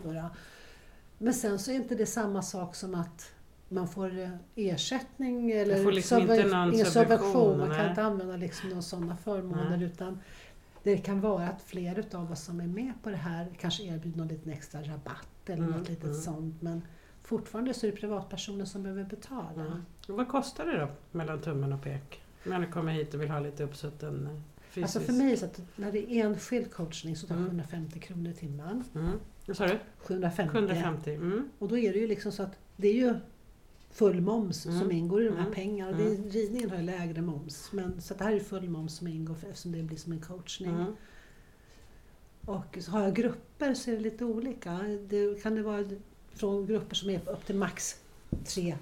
Men 1.18 1.34
sen 1.34 1.60
så 1.60 1.72
är 1.72 1.76
inte 1.76 1.96
det 1.96 2.06
samma 2.06 2.42
sak 2.42 2.76
som 2.76 2.96
att 2.96 3.32
man 3.70 3.88
får 3.88 4.20
eh, 4.20 4.30
ersättning 4.56 5.52
eller 5.52 5.84
får 5.84 5.92
liksom 5.92 6.20
subven 6.20 6.40
inte 6.40 6.58
någon 6.58 6.74
ingen 6.74 6.86
subvention. 6.86 7.58
Man 7.58 7.70
kan 7.70 7.90
inte 7.90 8.04
använda 8.04 8.38
liksom 8.38 8.70
några 8.70 8.82
sådana 8.82 9.18
förmåner 9.18 9.78
nej. 9.78 9.84
utan 9.84 10.20
det 10.84 10.98
kan 10.98 11.22
vara 11.22 11.48
att 11.48 11.62
fler 11.62 12.00
utav 12.00 12.32
oss 12.32 12.44
som 12.44 12.60
är 12.60 12.68
med 12.68 12.94
på 13.04 13.10
det 13.10 13.16
här 13.16 13.48
kanske 13.60 13.84
erbjuder 13.84 14.18
någon 14.18 14.28
liten 14.28 14.52
extra 14.52 14.82
rabatt 14.82 15.30
eller 15.46 15.64
mm. 15.64 15.78
något 15.78 15.90
litet 15.90 16.04
mm. 16.04 16.16
sånt. 16.16 16.62
Men 16.62 16.82
fortfarande 17.24 17.74
så 17.74 17.88
är 17.88 17.92
det 17.92 17.98
privatpersoner 17.98 18.66
som 18.66 18.84
behöver 18.84 19.04
betala. 19.04 19.62
Mm. 19.62 19.86
Vad 20.08 20.28
kostar 20.28 20.66
det 20.66 20.80
då 20.80 20.88
mellan 21.12 21.42
tummen 21.42 21.74
och 21.74 21.84
pek? 21.84 22.22
När 22.44 22.60
du 22.60 22.68
kommer 22.68 22.92
hit 22.92 23.14
och 23.14 23.22
vill 23.22 23.30
ha 23.30 23.40
lite 23.40 23.64
uppsutten 23.64 24.44
fysisk... 24.70 24.96
Alltså 24.96 25.12
för 25.12 25.14
mig 25.14 25.38
så 25.38 25.46
att 25.46 25.62
när 25.76 25.92
det 25.92 26.12
är 26.12 26.26
enskild 26.26 26.74
coachning 26.74 27.16
så 27.16 27.28
tar 27.28 27.36
mm. 27.36 27.50
750 27.50 28.00
kronor 28.00 28.32
i 28.32 28.34
timmen. 28.34 28.84
Mm. 28.96 29.12
Vad 29.46 29.58
sa 29.58 29.68
du? 29.68 29.80
750. 29.98 30.52
750. 30.54 31.14
Mm. 31.14 31.50
Och 31.60 31.68
då 31.68 31.78
är 31.78 31.94
det 31.94 32.00
ju 32.00 32.08
liksom 32.08 32.32
så 32.32 32.44
att 32.44 32.60
det 32.76 32.88
är 32.88 32.94
ju 32.94 33.16
full 33.90 34.22
moms 34.22 34.66
mm. 34.66 34.80
som 34.80 34.92
ingår 34.92 35.22
i 35.22 35.26
de 35.26 35.36
här 35.36 35.42
mm. 35.42 35.54
pengarna. 35.54 35.92
Det 35.92 36.04
mm. 36.04 36.30
ridningen 36.30 36.70
har 36.70 36.78
ju 36.78 36.84
lägre 36.84 37.22
moms. 37.22 37.72
Men, 37.72 38.02
så 38.02 38.14
det 38.14 38.24
här 38.24 38.34
är 38.34 38.40
full 38.40 38.70
moms 38.70 38.98
som 38.98 39.08
ingår 39.08 39.36
för, 39.36 39.48
eftersom 39.48 39.72
det 39.72 39.84
blir 39.84 39.98
som 39.98 40.14
en 40.14 40.22
coachning. 40.22 40.70
Mm. 40.70 40.96
Och 42.46 42.78
så 42.82 42.92
har 42.92 43.04
jag 43.04 43.16
grupper 43.16 43.74
så 43.74 43.92
är 43.92 43.96
det 43.96 44.02
lite 44.02 44.26
olika. 44.26 44.80
Det 45.08 45.44
kan 45.44 45.56
det 45.56 45.64
vara 45.64 45.86
från 46.34 46.66
grupper 46.66 46.96
som 46.96 47.10
är 47.10 47.30
upp 47.30 47.46
till 47.46 47.56
max 47.56 48.02
tre 48.46 48.78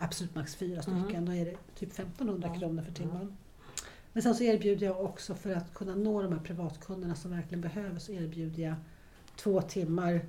absolut 0.00 0.34
max 0.34 0.54
fyra 0.54 0.82
stycken, 0.82 1.10
mm. 1.10 1.24
då 1.24 1.32
är 1.32 1.44
det 1.44 1.56
typ 1.74 1.92
1500 1.92 2.50
ja. 2.52 2.60
kronor 2.60 2.82
för 2.82 2.92
timmen. 2.92 3.16
Mm. 3.16 3.36
Men 4.12 4.22
sen 4.22 4.34
så 4.34 4.44
erbjuder 4.44 4.86
jag 4.86 5.04
också 5.04 5.34
för 5.34 5.54
att 5.54 5.74
kunna 5.74 5.94
nå 5.94 6.22
de 6.22 6.32
här 6.32 6.40
privatkunderna 6.40 7.14
som 7.14 7.30
verkligen 7.30 7.60
behöver 7.60 7.98
så 7.98 8.12
erbjuder 8.12 8.62
jag 8.62 8.74
två 9.36 9.62
timmar 9.62 10.20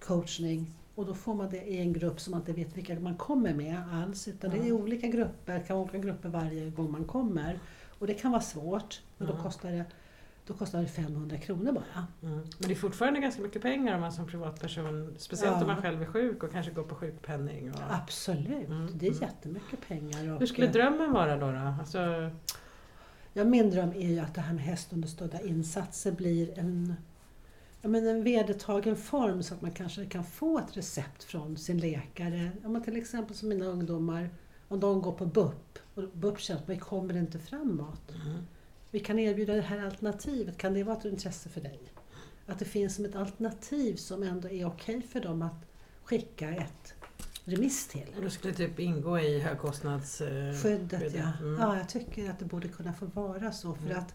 coachning 0.00 0.74
och 0.94 1.06
då 1.06 1.14
får 1.14 1.34
man 1.34 1.50
det 1.50 1.62
i 1.62 1.80
en 1.80 1.92
grupp 1.92 2.20
som 2.20 2.30
man 2.30 2.40
inte 2.40 2.52
vet 2.52 2.76
vilka 2.76 3.00
man 3.00 3.16
kommer 3.16 3.54
med 3.54 3.82
alls. 3.92 4.28
Utan 4.28 4.50
mm. 4.50 4.62
det 4.62 4.68
är 4.68 4.72
olika 4.72 5.06
grupper, 5.06 5.60
kan 5.60 5.76
vara 5.76 5.84
olika 5.84 5.98
grupper 5.98 6.28
varje 6.28 6.70
gång 6.70 6.92
man 6.92 7.04
kommer. 7.04 7.58
Och 7.98 8.06
det 8.06 8.14
kan 8.14 8.30
vara 8.30 8.42
svårt, 8.42 9.02
men 9.18 9.28
då 9.28 9.36
kostar 9.36 9.70
det 9.70 9.84
då 10.46 10.54
kostar 10.54 10.80
det 10.80 10.86
500 10.86 11.36
kronor 11.36 11.72
bara. 11.72 12.06
Mm. 12.22 12.36
Men 12.36 12.68
det 12.68 12.72
är 12.72 12.74
fortfarande 12.74 13.20
ganska 13.20 13.42
mycket 13.42 13.62
pengar 13.62 13.94
om 13.94 14.00
man 14.00 14.12
som 14.12 14.26
privatperson, 14.26 15.14
speciellt 15.18 15.56
ja. 15.56 15.60
om 15.60 15.66
man 15.66 15.82
själv 15.82 16.02
är 16.02 16.06
sjuk 16.06 16.42
och 16.42 16.52
kanske 16.52 16.72
går 16.72 16.82
på 16.82 16.94
sjukpenning. 16.94 17.72
Och... 17.72 17.80
Absolut, 17.90 18.68
mm. 18.68 18.88
det 18.94 19.06
är 19.06 19.10
mm. 19.10 19.22
jättemycket 19.22 19.88
pengar. 19.88 20.32
Och... 20.32 20.40
Hur 20.40 20.46
skulle 20.46 20.66
drömmen 20.66 21.12
vara 21.12 21.36
då? 21.36 21.52
då? 21.52 21.74
Alltså... 21.80 22.30
Ja, 23.32 23.44
min 23.44 23.70
dröm 23.70 23.90
är 23.90 24.08
ju 24.08 24.18
att 24.18 24.34
det 24.34 24.40
här 24.40 24.54
med 24.54 24.64
hästunderstödda 24.64 25.40
insatser 25.40 26.12
blir 26.12 26.58
en, 26.58 26.94
ja, 27.82 27.88
men 27.88 28.06
en 28.06 28.24
vedertagen 28.24 28.96
form 28.96 29.42
så 29.42 29.54
att 29.54 29.62
man 29.62 29.70
kanske 29.70 30.06
kan 30.06 30.24
få 30.24 30.58
ett 30.58 30.76
recept 30.76 31.24
från 31.24 31.56
sin 31.56 31.78
läkare. 31.78 32.50
Om 32.64 32.72
man 32.72 32.82
till 32.82 32.96
exempel 32.96 33.36
som 33.36 33.48
mina 33.48 33.64
ungdomar, 33.64 34.30
om 34.68 34.80
de 34.80 35.02
går 35.02 35.12
på 35.12 35.26
BUP 35.26 35.78
och 35.94 36.02
BUP 36.12 36.40
känner 36.40 36.60
att 36.60 36.68
man 36.68 36.78
kommer 36.78 37.16
inte 37.16 37.38
framåt. 37.38 38.10
Mm 38.24 38.44
vi 38.92 39.00
kan 39.00 39.18
erbjuda 39.18 39.54
det 39.54 39.62
här 39.62 39.84
alternativet, 39.84 40.58
kan 40.58 40.74
det 40.74 40.84
vara 40.84 40.96
ett 40.96 41.04
intresse 41.04 41.48
för 41.48 41.60
dig? 41.60 41.80
Att 42.46 42.58
det 42.58 42.64
finns 42.64 42.94
som 42.96 43.04
ett 43.04 43.16
alternativ 43.16 43.96
som 43.96 44.22
ändå 44.22 44.48
är 44.48 44.66
okej 44.66 45.02
för 45.02 45.20
dem 45.20 45.42
att 45.42 45.66
skicka 46.04 46.50
ett 46.50 46.94
remiss 47.44 47.88
till. 47.88 48.06
Och 48.16 48.22
det 48.22 48.30
skulle 48.30 48.54
typ 48.54 48.78
ingå 48.78 49.18
i 49.18 49.40
högkostnadsskyddet? 49.40 51.02
Eh, 51.02 51.16
ja. 51.16 51.32
Mm. 51.40 51.60
ja, 51.60 51.76
jag 51.76 51.88
tycker 51.88 52.30
att 52.30 52.38
det 52.38 52.44
borde 52.44 52.68
kunna 52.68 52.92
få 52.92 53.06
vara 53.06 53.52
så. 53.52 53.74
För 53.74 53.86
mm. 53.86 53.98
att 53.98 54.14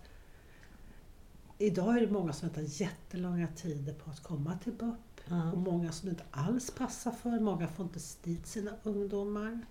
Idag 1.58 1.98
är 1.98 2.02
det 2.02 2.12
många 2.12 2.34
som 2.34 2.50
väntar 2.50 2.82
jättelånga 2.82 3.48
tider 3.56 3.94
på 3.94 4.10
att 4.12 4.24
komma 4.24 4.60
till 4.64 4.74
BUP. 4.74 4.98
Mm. 5.28 5.54
Och 5.54 5.58
många 5.58 5.92
som 5.92 6.10
inte 6.10 6.24
alls 6.32 6.72
passar 6.72 7.12
för. 7.12 7.40
Många 7.40 7.68
får 7.68 7.86
inte 7.86 8.00
dit 8.24 8.48
sina 8.48 8.72
ungdomar. 8.84 9.62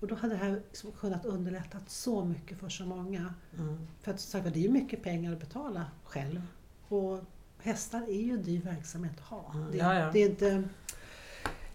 Och 0.00 0.06
då 0.06 0.14
hade 0.14 0.34
det 0.34 0.38
här 0.38 0.62
liksom 0.68 0.92
kunnat 0.92 1.24
underlätta 1.24 1.78
så 1.86 2.24
mycket 2.24 2.58
för 2.58 2.68
så 2.68 2.84
många. 2.84 3.34
Mm. 3.58 3.86
För 4.00 4.10
att 4.10 4.20
sagt, 4.20 4.44
det 4.44 4.60
är 4.60 4.62
ju 4.62 4.70
mycket 4.70 5.02
pengar 5.02 5.32
att 5.32 5.40
betala 5.40 5.86
själv. 6.04 6.42
Och 6.88 7.20
hästar 7.58 8.02
är 8.02 8.20
ju 8.20 8.32
en 8.32 8.42
dyr 8.42 8.60
verksamhet 8.60 9.12
att 9.18 9.24
ha. 9.24 9.52
Mm. 9.54 9.70
Det, 9.70 9.78
ja, 9.78 9.94
ja. 9.94 10.10
det, 10.12 10.18
är 10.18 10.30
inte, 10.30 10.68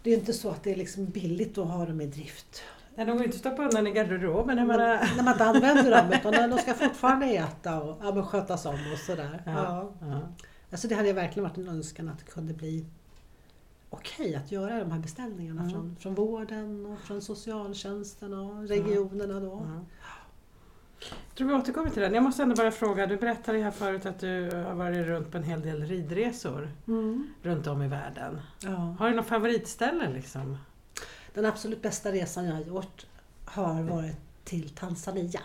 det 0.04 0.10
är 0.10 0.18
inte 0.18 0.34
så 0.34 0.50
att 0.50 0.64
det 0.64 0.72
är 0.72 0.76
liksom 0.76 1.06
billigt 1.06 1.58
att 1.58 1.68
ha 1.68 1.86
dem 1.86 2.02
i 2.02 2.08
drift. 2.08 2.62
Nej, 2.96 3.06
de 3.06 3.18
går 3.18 3.26
inte 3.26 3.38
stoppa 3.38 3.64
undan 3.64 3.88
i 3.88 3.92
garderoben 3.92 4.56
när 4.56 4.66
man, 4.66 4.78
när 4.78 5.24
man 5.24 5.34
inte 5.34 5.46
använder 5.46 5.92
dem. 5.92 6.34
Utan 6.34 6.50
de 6.50 6.58
ska 6.58 6.74
fortfarande 6.74 7.26
äta 7.26 7.82
och 7.82 7.98
ja, 8.04 8.24
skötas 8.24 8.66
om 8.66 8.80
och 8.94 9.00
sådär. 9.00 9.44
Ja, 9.46 9.92
ja. 10.02 10.20
Alltså 10.72 10.88
det 10.88 10.96
hade 10.96 11.14
verkligen 11.14 11.50
varit 11.50 11.58
en 11.58 11.68
önskan 11.68 12.10
att 12.10 12.20
det 12.20 12.26
kunde 12.26 12.54
bli 12.54 12.86
okej 13.90 14.26
okay 14.26 14.36
att 14.36 14.52
göra 14.52 14.80
de 14.80 14.92
här 14.92 15.00
beställningarna 15.00 15.62
mm. 15.62 15.74
från, 15.74 15.96
från 16.00 16.16
vården 16.16 16.86
och 16.86 17.00
från 17.00 17.22
socialtjänsten 17.22 18.34
och 18.34 18.68
regionerna 18.68 19.40
då. 19.40 19.68
Jag 21.00 21.38
tror 21.38 21.48
vi 21.48 21.54
återkommer 21.54 21.90
till 21.90 22.02
det. 22.02 22.10
Jag 22.10 22.24
måste 22.24 22.44
ändå 22.44 22.56
bara 22.56 22.72
fråga, 22.72 23.08
du 23.08 23.18
berättade 23.18 23.58
här 23.60 23.72
förut 23.72 24.06
att 24.06 24.20
du 24.20 24.50
har 24.52 24.76
varit 24.76 25.06
runt 25.06 25.32
på 25.32 25.38
en 25.38 25.44
hel 25.44 25.62
del 25.62 25.86
ridresor 25.86 26.72
mm. 26.88 27.28
runt 27.42 27.68
om 27.68 27.82
i 27.82 27.88
världen. 27.88 28.42
Ja. 28.62 28.96
Har 29.00 29.10
du 29.10 29.16
något 29.16 29.26
favoritställe 29.26 30.10
liksom? 30.14 30.58
Den 31.36 31.46
absolut 31.46 31.82
bästa 31.82 32.12
resan 32.12 32.46
jag 32.46 32.54
har 32.54 32.62
gjort 32.62 33.06
har 33.46 33.84
varit 33.84 34.16
till 34.44 34.70
Tanzania. 34.70 35.42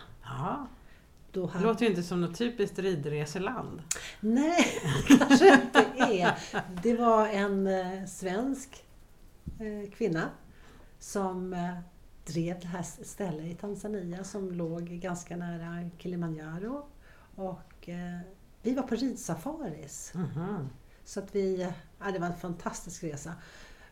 Då 1.32 1.46
han... 1.46 1.62
Det 1.62 1.68
låter 1.68 1.84
ju 1.84 1.90
inte 1.90 2.02
som 2.02 2.20
något 2.20 2.38
typiskt 2.38 2.78
ridreseland. 2.78 3.82
Nej, 4.20 4.66
kanske 5.18 5.54
inte 5.54 5.86
är. 5.96 6.38
Det 6.82 6.94
var 6.94 7.28
en 7.28 7.66
eh, 7.66 8.06
svensk 8.06 8.84
eh, 9.60 9.90
kvinna 9.90 10.28
som 10.98 11.52
eh, 11.52 11.78
drev 12.26 12.60
det 12.60 12.66
här 12.66 12.82
stället 12.82 13.46
i 13.46 13.54
Tanzania 13.54 14.24
som 14.24 14.52
låg 14.52 14.84
ganska 14.84 15.36
nära 15.36 15.90
Kilimanjaro. 15.98 16.86
Och 17.34 17.88
vi 18.62 18.74
var 18.74 18.82
på 18.82 18.94
ridsafaris. 18.94 20.12
Mm 20.14 20.26
-hmm. 20.26 20.68
Så 21.04 21.20
att 21.20 21.34
vi, 21.34 21.72
ja, 21.98 22.10
det 22.10 22.18
var 22.18 22.26
en 22.26 22.36
fantastisk 22.36 23.04
resa. 23.04 23.34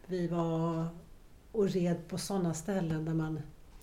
Vi 0.07 0.27
var 0.27 0.89
och 1.53 1.69
red 1.69 2.09
på 2.09 2.19
sådana 2.19 2.55
ställen 2.55 3.05
där 3.05 3.15
man 3.15 3.41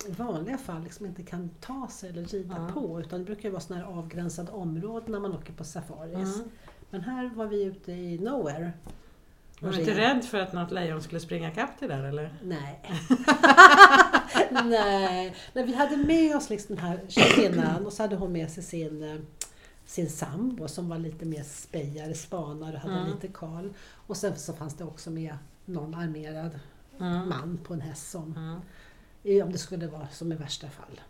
i 0.08 0.10
vanliga 0.12 0.58
fall 0.58 0.82
liksom 0.82 1.06
inte 1.06 1.22
kan 1.22 1.50
ta 1.60 1.88
sig 1.90 2.10
eller 2.10 2.24
rida 2.24 2.54
Ja. 2.68 2.74
på 2.74 3.00
utan 3.00 3.18
det 3.18 3.24
brukar 3.24 3.50
vara 3.50 3.60
sådana 3.60 3.84
här 3.84 3.92
avgränsade 3.92 4.52
områden 4.52 5.12
när 5.12 5.20
man 5.20 5.32
åker 5.32 5.52
på 5.52 5.64
safaris. 5.64 6.36
Mm. 6.36 6.48
Men 6.90 7.00
här 7.00 7.30
var 7.34 7.46
vi 7.46 7.62
ute 7.64 7.92
i 7.92 8.18
nowhere. 8.18 8.72
Var 9.60 9.72
du 9.72 9.80
inte 9.80 9.94
rädd 9.94 10.24
för 10.24 10.38
att 10.38 10.52
något 10.52 10.70
lejon 10.70 11.02
skulle 11.02 11.20
springa 11.20 11.52
ikapp 11.52 11.78
dig 11.80 11.88
där 11.88 12.02
eller? 12.04 12.34
Nej. 12.42 12.82
Nej. 14.50 15.34
Men 15.52 15.66
vi 15.66 15.74
hade 15.74 15.96
med 15.96 16.36
oss 16.36 16.50
liksom 16.50 16.76
den 16.76 16.84
här 16.84 17.00
kvinnan 17.34 17.86
och 17.86 17.92
så 17.92 18.02
hade 18.02 18.16
hon 18.16 18.32
med 18.32 18.50
sig 18.50 18.62
sin, 18.62 19.02
eh, 19.02 19.20
sin 19.86 20.10
sambo 20.10 20.68
som 20.68 20.88
var 20.88 20.98
lite 20.98 21.24
mer 21.24 21.42
spejare, 21.42 22.14
spanare 22.14 22.74
och 22.74 22.80
hade 22.80 22.94
Mm. 22.94 23.10
lite 23.10 23.28
karl. 23.28 23.68
Och 24.06 24.16
sen 24.16 24.36
så 24.38 24.52
fanns 24.52 24.74
det 24.74 24.84
också 24.84 25.10
med 25.10 25.36
någon 25.64 25.94
armerad 25.94 26.58
Mm. 27.00 27.28
man 27.28 27.58
på 27.64 27.74
en 27.74 27.80
häst 27.80 28.10
som, 28.10 28.60
om 29.42 29.52
det 29.52 29.58
skulle 29.58 29.86
vara 29.86 30.08
som 30.08 30.32
i 30.32 30.36
värsta 30.36 30.68
fall. 30.70 31.00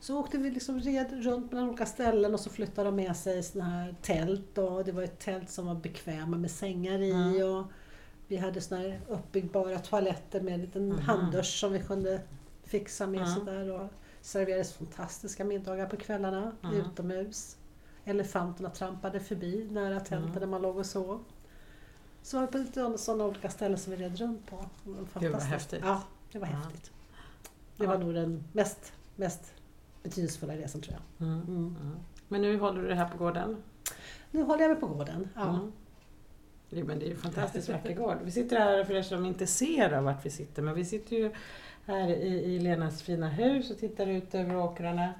Så 0.00 0.18
åkte 0.20 0.38
vi 0.38 0.50
liksom 0.50 0.80
red 0.80 1.24
runt 1.24 1.52
mellan 1.52 1.68
olika 1.68 1.86
ställen 1.86 2.34
och 2.34 2.40
så 2.40 2.50
flyttade 2.50 2.88
de 2.88 2.96
med 2.96 3.16
sig 3.16 3.42
såna 3.42 3.64
här 3.64 3.94
tält 4.02 4.58
och 4.58 4.84
det 4.84 4.92
var 4.92 5.02
ett 5.02 5.18
tält 5.18 5.50
som 5.50 5.66
var 5.66 5.74
bekväma 5.74 6.36
med 6.38 6.50
sängar 6.50 6.98
i 7.02 7.42
och 7.42 7.64
vi 8.28 8.36
hade 8.36 8.60
såna 8.60 8.80
här 8.80 9.00
uppbyggbara 9.08 9.78
toaletter 9.78 10.40
med 10.40 10.54
en 10.54 10.60
liten 10.60 10.98
handdusch 10.98 11.58
som 11.60 11.72
vi 11.72 11.78
kunde 11.80 12.20
fixa 12.64 13.06
med 13.06 13.20
Mm. 13.20 13.34
sådär 13.34 13.70
och 13.80 13.90
serverades 14.20 14.72
fantastiska 14.72 15.44
middagar 15.44 15.86
på 15.86 15.96
kvällarna 15.96 16.52
Mm. 16.62 16.76
utomhus. 16.80 17.56
Elefanterna 18.04 18.70
trampade 18.70 19.20
förbi 19.20 19.68
nära 19.70 20.00
tälten 20.00 20.28
Mm. 20.28 20.40
där 20.40 20.46
man 20.46 20.62
låg 20.62 20.76
och 20.76 20.86
sov. 20.86 21.24
Så 22.22 22.36
var 22.40 22.46
vi 22.46 22.52
på 22.52 22.58
lite 22.58 22.98
sådana 22.98 23.24
olika 23.24 23.48
ställen 23.50 23.78
som 23.78 23.92
vi 23.92 24.04
red 24.04 24.18
runt 24.18 24.46
på. 24.50 24.56
Det 24.84 24.90
var 24.90 24.96
Gud 24.96 25.02
vad 25.02 25.08
fantastiskt. 25.42 25.50
häftigt. 25.50 25.80
Ja, 25.84 26.02
det 26.32 26.38
var 26.38 26.46
Ja. 26.46 26.52
häftigt. 26.52 26.90
Det 27.76 27.84
Ja. 27.84 27.90
var 27.90 27.98
nog 27.98 28.14
den 28.14 28.44
mest, 28.52 28.92
mest 29.16 29.52
betydelsefulla 30.02 30.54
resan 30.56 30.80
tror 30.80 30.96
jag. 31.18 31.26
Mm. 31.28 31.40
Mm. 31.40 31.76
Mm. 31.80 31.96
Men 32.28 32.42
nu 32.42 32.58
håller 32.58 32.82
du 32.82 32.88
det 32.88 32.94
här 32.94 33.08
på 33.08 33.18
gården? 33.18 33.56
Nu 34.30 34.42
håller 34.42 34.62
jag 34.62 34.70
mig 34.70 34.80
på 34.80 34.86
gården. 34.86 35.28
Ja. 35.34 35.48
Mm. 35.48 35.72
Jo, 36.70 36.86
men 36.86 36.98
det 36.98 37.04
är 37.04 37.06
ju 37.08 37.12
en 37.14 37.20
fantastiskt 37.20 37.68
vacker 37.68 37.94
gård. 37.94 38.16
Vi 38.24 38.30
sitter 38.30 38.58
här, 38.58 38.84
för 38.84 38.94
er 38.94 39.02
som 39.02 39.26
inte 39.26 39.46
ser 39.46 39.92
av 39.92 40.04
vart 40.04 40.26
vi 40.26 40.30
sitter, 40.30 40.62
men 40.62 40.74
vi 40.74 40.84
sitter 40.84 41.16
ju 41.16 41.32
här 41.86 42.08
i, 42.08 42.28
i 42.54 42.58
Lenas 42.58 43.02
fina 43.02 43.28
hus 43.28 43.70
och 43.70 43.78
tittar 43.78 44.06
ut 44.06 44.34
över 44.34 44.56
åkrarna. 44.56 45.14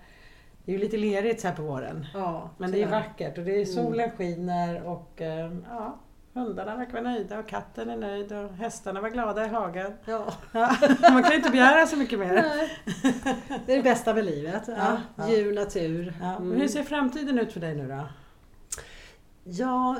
Det 0.65 0.73
är 0.73 0.77
ju 0.77 0.83
lite 0.85 0.97
lerigt 0.97 1.41
så 1.41 1.49
här 1.49 1.55
på 1.57 1.63
våren. 1.63 2.07
Ja, 2.15 2.51
Men 2.59 2.71
det 2.71 2.83
är 2.83 2.91
vackert 2.91 3.39
och 3.39 3.45
det 3.45 3.61
är 3.61 3.65
solen 3.65 4.11
skiner 4.11 4.83
och 4.83 5.21
eh, 5.21 5.53
ja, 5.69 5.99
hundarna 6.33 6.77
verkar 6.77 6.93
vara 6.93 7.03
nöjda 7.03 7.38
och 7.38 7.49
katten 7.49 7.90
är 7.90 7.97
nöjd 7.97 8.33
och 8.33 8.51
hästarna 8.51 9.01
var 9.01 9.11
glada 9.11 9.45
i 9.45 9.49
hagen. 9.49 9.93
Ja. 10.05 10.35
Ja, 10.53 10.77
man 11.01 11.23
kan 11.23 11.31
ju 11.31 11.37
inte 11.37 11.51
begära 11.51 11.87
så 11.87 11.97
mycket 11.97 12.19
mer. 12.19 12.33
Nej. 12.33 12.71
Det 13.66 13.73
är 13.73 13.77
det 13.77 13.83
bästa 13.83 14.14
med 14.14 14.25
livet. 14.25 14.62
Ja. 14.66 15.01
Ja. 15.16 15.31
Djur, 15.31 15.55
natur. 15.55 16.14
Mm. 16.23 16.53
hur 16.53 16.69
ser 16.69 16.83
framtiden 16.83 17.38
ut 17.38 17.53
för 17.53 17.61
dig 17.61 17.75
nu 17.75 17.88
då? 17.88 18.09
Jag 19.45 19.97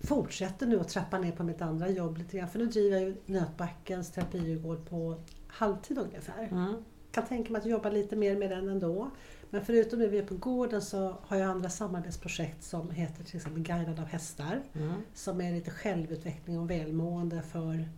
fortsätter 0.00 0.66
nu 0.66 0.80
att 0.80 0.88
trappa 0.88 1.18
ner 1.18 1.32
på 1.32 1.42
mitt 1.42 1.62
andra 1.62 1.88
jobb 1.88 2.18
lite 2.18 2.36
grann. 2.36 2.48
För 2.48 2.58
nu 2.58 2.66
driver 2.66 2.96
jag 2.96 3.08
ju 3.08 3.16
Nötbackens 3.26 4.12
terapigård 4.12 4.88
på 4.88 5.20
halvtid 5.48 5.98
ungefär. 5.98 6.48
Mm. 6.50 6.84
kan 7.10 7.26
tänka 7.26 7.52
mig 7.52 7.60
att 7.60 7.66
jobba 7.66 7.90
lite 7.90 8.16
mer 8.16 8.36
med 8.36 8.50
den 8.50 8.68
ändå. 8.68 9.10
Men 9.52 9.64
förutom 9.64 9.98
det 9.98 10.08
vi 10.08 10.18
är 10.18 10.26
på 10.26 10.34
gården 10.34 10.82
så 10.82 11.16
har 11.22 11.36
jag 11.36 11.50
andra 11.50 11.70
samarbetsprojekt 11.70 12.64
som 12.64 12.90
heter 12.90 13.24
till 13.24 13.36
exempel 13.36 13.62
Guidad 13.62 13.98
av 13.98 14.04
hästar. 14.06 14.62
Mm. 14.72 14.92
Som 15.14 15.40
är 15.40 15.52
lite 15.52 15.70
självutveckling 15.70 16.58
och 16.58 16.70
välmående 16.70 17.42
för 17.42 17.88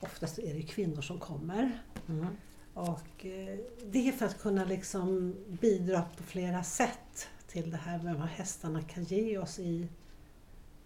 oftast 0.00 0.38
är 0.38 0.54
det 0.54 0.62
kvinnor 0.62 1.02
som 1.02 1.18
kommer. 1.18 1.82
Mm. 2.08 2.26
Och 2.74 3.26
eh, 3.26 3.58
det 3.84 4.08
är 4.08 4.12
för 4.12 4.26
att 4.26 4.40
kunna 4.40 4.64
liksom 4.64 5.34
bidra 5.60 6.02
på 6.16 6.22
flera 6.22 6.62
sätt 6.62 7.28
till 7.46 7.70
det 7.70 7.76
här 7.76 8.02
med 8.02 8.16
vad 8.16 8.28
hästarna 8.28 8.82
kan 8.82 9.04
ge 9.04 9.38
oss 9.38 9.58
i, 9.58 9.88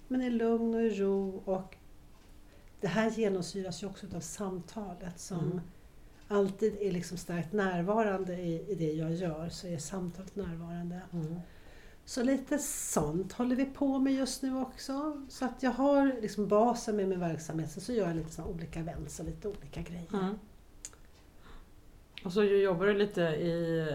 men 0.08 0.22
i 0.22 0.30
lugn 0.30 0.74
och 0.74 0.82
i 0.82 0.90
ro. 0.90 1.42
Och 1.44 1.76
det 2.80 2.88
här 2.88 3.10
genomsyras 3.10 3.82
ju 3.82 3.86
också 3.86 4.06
av 4.16 4.20
samtalet 4.20 5.20
som 5.20 5.38
Mm. 5.38 5.60
Alltid 6.30 6.76
är 6.80 6.92
liksom 6.92 7.18
starkt 7.18 7.52
närvarande 7.52 8.32
i, 8.36 8.64
i 8.68 8.74
det 8.74 8.92
jag 8.92 9.12
gör, 9.12 9.48
så 9.48 9.66
är 9.66 9.78
samtalet 9.78 10.36
närvarande. 10.36 11.00
Mm. 11.12 11.40
Så 12.04 12.22
lite 12.22 12.58
sånt 12.58 13.32
håller 13.32 13.56
vi 13.56 13.64
på 13.64 13.98
med 13.98 14.12
just 14.12 14.42
nu 14.42 14.56
också. 14.56 15.26
Så 15.28 15.44
att 15.44 15.62
jag 15.62 15.70
har 15.70 16.20
liksom 16.20 16.48
basen 16.48 16.96
med 16.96 17.08
min 17.08 17.20
verksamhet, 17.20 17.70
sen 17.70 17.82
så 17.82 17.92
gör 17.92 18.06
jag 18.06 18.16
lite 18.16 18.32
såna 18.32 18.48
olika 18.48 18.80
events 18.80 19.20
och 19.20 19.26
lite 19.26 19.48
olika 19.48 19.82
grejer. 19.82 20.08
Mm. 20.12 20.38
Och 22.24 22.32
så 22.32 22.44
jobbar 22.44 22.86
du 22.86 22.94
lite 22.94 23.22
i 23.22 23.86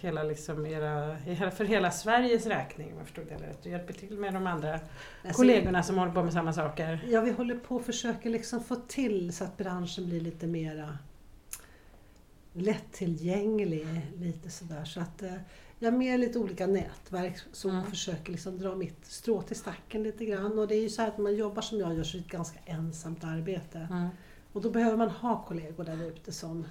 hela, 0.00 0.22
liksom 0.22 0.66
era, 0.66 1.16
för 1.50 1.64
hela 1.64 1.90
Sveriges 1.90 2.46
räkning 2.46 2.92
om 2.92 2.98
jag 2.98 3.06
förstod 3.06 3.26
det 3.26 3.34
rätt. 3.34 3.62
Du 3.62 3.70
hjälper 3.70 3.94
till 3.94 4.18
med 4.18 4.34
de 4.34 4.46
andra 4.46 4.72
Alltså, 4.72 5.42
kollegorna 5.42 5.82
som 5.82 5.98
håller 5.98 6.12
på 6.12 6.22
med 6.22 6.32
samma 6.32 6.52
saker. 6.52 7.04
Ja, 7.08 7.20
vi 7.20 7.30
håller 7.30 7.56
på 7.56 7.76
och 7.76 7.84
försöker 7.84 8.30
liksom 8.30 8.64
få 8.64 8.76
till 8.76 9.32
så 9.32 9.44
att 9.44 9.56
branschen 9.56 10.06
blir 10.06 10.20
lite 10.20 10.46
mera 10.46 10.98
lättillgänglig. 12.56 13.86
Lite 14.16 14.50
sådär. 14.50 14.84
Så 14.84 15.00
att 15.00 15.22
eh, 15.22 15.34
jag 15.78 15.94
är 15.94 15.98
med 15.98 16.14
i 16.14 16.18
lite 16.18 16.38
olika 16.38 16.66
nätverk 16.66 17.38
som 17.52 17.70
Mm. 17.70 17.84
försöker 17.86 18.32
liksom 18.32 18.58
dra 18.58 18.74
mitt 18.74 19.06
strå 19.06 19.42
till 19.42 19.56
stacken 19.56 20.02
lite 20.02 20.24
grann. 20.24 20.58
Och 20.58 20.68
det 20.68 20.74
är 20.74 20.82
ju 20.82 20.88
så 20.90 21.02
att 21.02 21.16
när 21.16 21.22
man 21.22 21.36
jobbar 21.36 21.62
som 21.62 21.78
jag 21.78 21.94
gör 21.94 22.02
så 22.04 22.16
är 22.16 22.20
det 22.20 22.26
ett 22.26 22.32
ganska 22.32 22.58
ensamt 22.64 23.24
arbete. 23.24 23.78
Mm. 23.90 24.08
Och 24.52 24.62
då 24.62 24.70
behöver 24.70 24.96
man 24.96 25.10
ha 25.10 25.44
kollegor 25.44 25.84
där 25.84 26.02
ute 26.02 26.32
som 26.32 26.66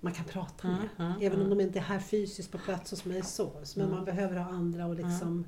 man 0.00 0.12
kan 0.12 0.24
prata 0.24 0.68
med. 0.68 0.76
Mm, 0.98 1.12
mm, 1.12 1.22
Även 1.22 1.40
om 1.40 1.46
mm. 1.46 1.58
de 1.58 1.64
inte 1.64 1.78
är 1.78 1.82
här 1.82 1.98
fysiskt 1.98 2.52
på 2.52 2.58
plats 2.58 2.90
hos 2.90 3.04
mig 3.04 3.22
så. 3.22 3.52
Men 3.76 3.84
Mm. 3.86 3.96
man 3.96 4.04
behöver 4.04 4.36
ha 4.36 4.50
andra 4.52 4.86
och 4.86 4.94
liksom 4.94 5.44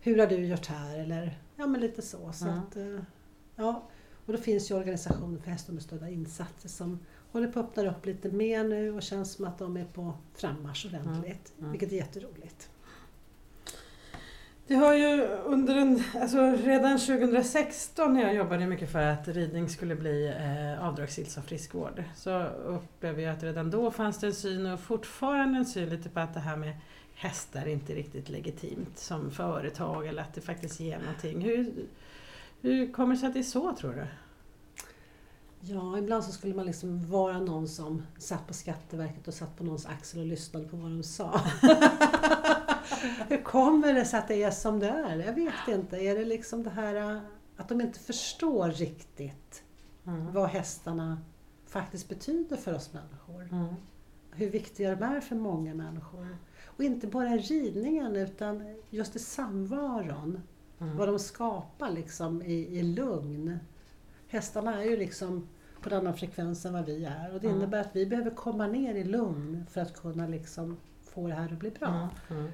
Hur 0.00 0.18
har 0.18 0.26
du 0.26 0.46
gjort 0.46 0.66
här? 0.66 0.98
Eller 0.98 1.38
ja 1.56 1.66
men 1.66 1.80
lite 1.80 2.02
så. 2.02 2.32
så 2.32 2.44
Mm. 2.46 2.58
att, 2.58 2.76
eh, 2.76 2.98
ja. 3.56 3.88
Och 4.26 4.32
då 4.32 4.38
finns 4.38 4.70
ju 4.70 4.74
organisationen 4.74 5.40
för 5.42 5.50
hästunderstödda 5.50 6.08
insatser 6.08 6.68
som 6.68 6.98
håller 7.34 7.48
på 7.48 7.60
att 7.60 7.66
öppna 7.66 7.90
upp 7.90 8.06
lite 8.06 8.28
mer 8.28 8.64
nu 8.64 8.92
och 8.92 9.02
känns 9.02 9.32
som 9.32 9.44
att 9.44 9.58
de 9.58 9.76
är 9.76 9.84
på 9.84 10.12
frammarsch 10.34 10.86
ordentligt. 10.86 11.52
Mm. 11.58 11.70
Vilket 11.70 11.92
är 11.92 11.96
jätteroligt. 11.96 12.70
Det 14.66 14.74
har 14.74 14.94
ju 14.94 15.22
under 15.26 15.76
en, 15.76 16.02
alltså 16.14 16.38
redan 16.50 16.98
2016 16.98 18.14
när 18.14 18.22
jag 18.22 18.34
jobbade 18.34 18.66
mycket 18.66 18.92
för 18.92 19.02
att 19.02 19.28
ridning 19.28 19.68
skulle 19.68 19.94
bli 19.94 20.26
eh, 20.26 20.88
avdragsgillt 20.88 21.30
som 21.30 21.42
friskvård 21.42 22.04
så 22.16 22.42
upplevde 22.46 23.22
jag 23.22 23.36
att 23.36 23.42
redan 23.42 23.70
då 23.70 23.90
fanns 23.90 24.20
det 24.20 24.26
en 24.26 24.34
syn 24.34 24.66
och 24.66 24.80
fortfarande 24.80 25.58
en 25.58 25.66
syn 25.66 25.88
lite 25.88 26.08
på 26.08 26.20
att 26.20 26.34
det 26.34 26.40
här 26.40 26.56
med 26.56 26.76
hästar 27.14 27.66
inte 27.66 27.92
är 27.92 27.96
riktigt 27.96 28.28
legitimt 28.28 28.98
som 28.98 29.30
företag 29.30 30.06
eller 30.06 30.22
att 30.22 30.34
det 30.34 30.40
faktiskt 30.40 30.80
ger 30.80 30.98
någonting. 30.98 31.40
Hur, 31.40 31.72
hur 32.60 32.92
kommer 32.92 33.14
det 33.14 33.20
sig 33.20 33.26
att 33.26 33.34
det 33.34 33.40
är 33.40 33.42
så 33.42 33.76
tror 33.76 33.92
du? 33.92 34.06
Ja, 35.66 35.98
ibland 35.98 36.24
så 36.24 36.32
skulle 36.32 36.54
man 36.54 36.66
liksom 36.66 37.10
vara 37.10 37.40
någon 37.40 37.68
som 37.68 38.02
satt 38.18 38.46
på 38.46 38.54
Skatteverket 38.54 39.28
och 39.28 39.34
satt 39.34 39.56
på 39.56 39.64
någons 39.64 39.86
axel 39.86 40.20
och 40.20 40.26
lyssnade 40.26 40.68
på 40.68 40.76
vad 40.76 40.90
de 40.90 41.02
sa. 41.02 41.40
Hur 43.28 43.42
kommer 43.42 43.94
det 43.94 44.04
sig 44.04 44.18
att 44.18 44.28
det 44.28 44.42
är 44.42 44.50
som 44.50 44.80
det 44.80 44.88
är? 44.88 45.16
Jag 45.18 45.32
vet 45.32 45.68
inte. 45.68 45.96
Är 45.96 46.14
det 46.14 46.24
liksom 46.24 46.62
det 46.62 46.70
här 46.70 46.94
äh, 47.14 47.20
att 47.56 47.68
de 47.68 47.80
inte 47.80 47.98
förstår 47.98 48.68
riktigt 48.70 49.62
Mm. 50.06 50.32
vad 50.32 50.48
hästarna 50.48 51.18
faktiskt 51.66 52.08
betyder 52.08 52.56
för 52.56 52.74
oss 52.74 52.92
människor? 52.92 53.42
Mm. 53.52 53.74
Hur 54.30 54.50
viktiga 54.50 54.94
de 54.96 55.02
är 55.04 55.20
för 55.20 55.36
många 55.36 55.74
människor. 55.74 56.36
Och 56.64 56.84
inte 56.84 57.06
bara 57.06 57.28
ridningen 57.36 58.16
utan 58.16 58.76
just 58.90 59.16
i 59.16 59.18
samvaron. 59.18 60.40
Mm. 60.80 60.96
Vad 60.96 61.08
de 61.08 61.18
skapar 61.18 61.90
liksom 61.90 62.42
i, 62.42 62.78
i 62.78 62.82
lugn. 62.82 63.58
Hästarna 64.28 64.82
är 64.82 64.84
ju 64.90 64.96
liksom 64.96 65.48
på 65.84 65.90
en 65.90 65.96
annan 65.96 66.16
frekvens 66.16 66.64
än 66.66 66.72
vad 66.72 66.84
vi 66.86 67.04
är 67.04 67.34
och 67.34 67.40
det 67.40 67.46
Mm. 67.46 67.58
innebär 67.60 67.80
att 67.80 67.96
vi 67.96 68.06
behöver 68.06 68.30
komma 68.30 68.66
ner 68.66 68.94
i 68.94 69.04
lugn 69.04 69.66
för 69.70 69.80
att 69.80 69.96
kunna 70.00 70.26
liksom 70.26 70.76
få 71.02 71.28
det 71.28 71.34
här 71.34 71.52
att 71.52 71.58
bli 71.58 71.70
bra. 71.70 72.08
Mm. 72.30 72.50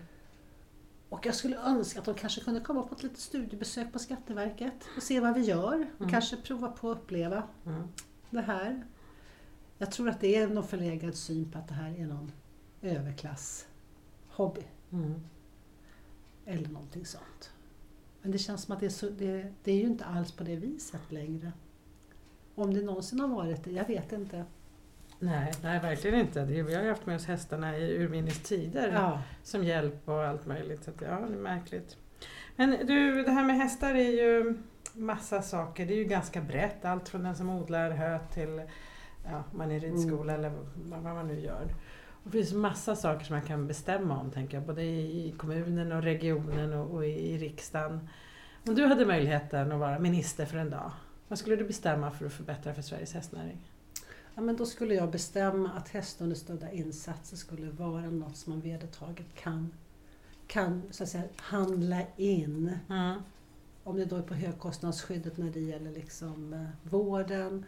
Och 1.09 1.27
jag 1.27 1.35
skulle 1.35 1.57
önska 1.57 1.99
att 1.99 2.05
de 2.05 2.15
kanske 2.15 2.41
kunde 2.41 2.61
komma 2.61 2.83
på 2.83 2.95
ett 2.95 3.03
litet 3.03 3.19
studiebesök 3.19 3.93
på 3.93 3.99
Skatteverket 3.99 4.75
och 4.97 5.03
se 5.03 5.21
vad 5.21 5.35
vi 5.35 5.41
gör 5.41 5.87
och 5.95 6.01
Mm. 6.01 6.11
kanske 6.11 6.37
prova 6.37 6.69
på 6.71 6.91
att 6.91 6.99
uppleva 6.99 7.43
det 8.31 8.41
här. 8.41 8.87
Jag 9.79 9.91
tror 9.93 10.09
att 10.09 10.21
det 10.21 10.37
är 10.37 10.49
någon 10.49 10.67
förlegad 10.67 11.15
syn 11.15 11.51
på 11.51 11.59
att 11.59 11.69
det 11.69 11.75
här 11.75 11.91
är 11.99 12.07
någon 12.07 12.33
överklass-hobby 12.83 14.63
Mm. 14.93 15.21
eller 16.47 16.69
någonting 16.69 17.07
sånt. 17.07 17.51
Men 18.23 18.31
det 18.33 18.39
känns 18.39 18.63
som 18.63 18.75
att 18.75 18.81
det 18.81 18.87
är, 18.87 18.91
så, 18.91 19.11
det, 19.11 19.53
det 19.65 19.73
är 19.73 19.77
ju 19.77 19.87
inte 19.87 20.05
alls 20.05 20.33
på 20.33 20.45
det 20.45 20.57
viset 20.57 21.13
längre. 21.13 21.53
Om 22.61 22.75
det 22.75 22.83
någonsin 22.83 23.21
har 23.21 23.29
varit 23.29 23.65
det, 23.65 23.71
jag 23.71 23.87
vet 23.87 24.13
inte. 24.13 24.45
Nej, 25.19 25.53
nej, 25.63 25.81
verkligen 25.81 26.21
inte. 26.21 26.45
Vi 26.45 26.75
har 26.75 26.83
ju 26.83 26.89
haft 26.89 27.07
med 27.07 27.17
oss 27.17 27.27
hästarna 27.27 27.79
i 27.79 27.97
urminnes 27.99 28.43
tider 28.43 28.93
Ja. 28.93 29.23
som 29.43 29.65
hjälp 29.65 30.09
och 30.09 30.25
allt 30.25 30.47
möjligt. 30.47 30.85
Så 30.85 30.91
att, 30.91 31.01
ja, 31.01 31.21
det 31.29 31.35
är 31.35 31.39
märkligt. 31.39 31.97
Men 32.57 32.87
du, 32.87 33.23
det 33.23 33.31
här 33.31 33.45
med 33.45 33.57
hästar 33.57 33.95
är 33.95 34.11
ju 34.11 34.59
massa 34.93 35.43
saker. 35.43 35.87
Det 35.87 35.95
är 35.95 35.99
ju 35.99 36.05
ganska 36.05 36.41
brett. 36.41 36.85
Allt 36.85 37.09
från 37.09 37.23
den 37.23 37.37
som 37.37 37.51
odlar 37.51 37.91
hö 37.91 38.19
till 38.19 38.63
ja, 39.25 39.45
man 39.53 39.71
är 39.71 39.81
ridskola 39.81 40.35
mm. 40.35 40.45
eller 40.45 40.59
vad 41.03 41.15
man 41.15 41.29
nu 41.29 41.41
gör. 41.41 41.65
Och 42.25 42.31
det 42.31 42.31
finns 42.31 42.53
massa 42.53 42.97
saker 42.97 43.25
som 43.25 43.37
man 43.37 43.47
kan 43.47 43.67
bestämma 43.67 44.21
om, 44.21 44.31
tänker 44.31 44.57
jag, 44.57 44.67
både 44.67 44.83
i 44.83 45.35
kommunen 45.39 45.93
och 45.93 46.03
regionen 46.03 46.73
och, 46.73 46.95
och 46.95 47.07
i, 47.07 47.31
i 47.31 47.39
riksdagen. 47.39 48.09
Om 48.67 48.75
du 48.75 48.87
hade 48.87 49.07
möjligheten 49.07 49.73
att 49.73 49.79
vara 49.79 49.99
minister 49.99 50.47
för 50.47 50.59
en 50.59 50.71
dag, 50.71 50.93
vad 51.31 51.39
skulle 51.39 51.57
du 51.57 51.65
bestämma 51.65 52.11
för 52.11 52.27
att 52.27 52.33
förbättra 52.33 52.75
för 52.75 52.83
Sveriges 52.83 53.15
hästnäring? 53.15 53.71
Ja, 54.35 54.43
men 54.43 54.57
då 54.57 54.67
skulle 54.67 54.95
jag 54.95 55.11
bestämma 55.11 55.73
att 55.73 55.89
hästunderstödda 55.89 56.73
insatser 56.73 57.37
skulle 57.37 57.71
vara 57.71 58.11
något 58.11 58.37
som 58.37 58.53
man 58.53 58.61
vedertaget 58.61 59.35
kan, 59.35 59.73
kan 60.47 60.83
så 60.91 61.03
att 61.03 61.09
säga, 61.09 61.25
handla 61.37 62.03
in. 62.17 62.79
Mm. 62.89 63.21
Om 63.85 63.97
det 63.97 64.05
då 64.05 64.17
är 64.17 64.23
på 64.23 64.35
högkostnadsskyddet 64.35 65.37
när 65.37 65.51
det 65.51 65.61
gäller 65.61 65.91
liksom, 65.91 66.53
eh, 66.53 66.91
vården 66.91 67.65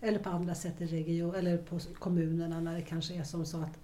eller 0.00 0.18
på 0.18 0.30
andra 0.30 0.54
sätt 0.54 0.80
i 0.80 0.86
region, 0.86 1.34
eller 1.34 1.58
på 1.58 1.78
kommunerna 1.98 2.60
när 2.60 2.74
det 2.74 2.82
kanske 2.82 3.14
är 3.14 3.24
som 3.24 3.46
så 3.46 3.60
att 3.60 3.78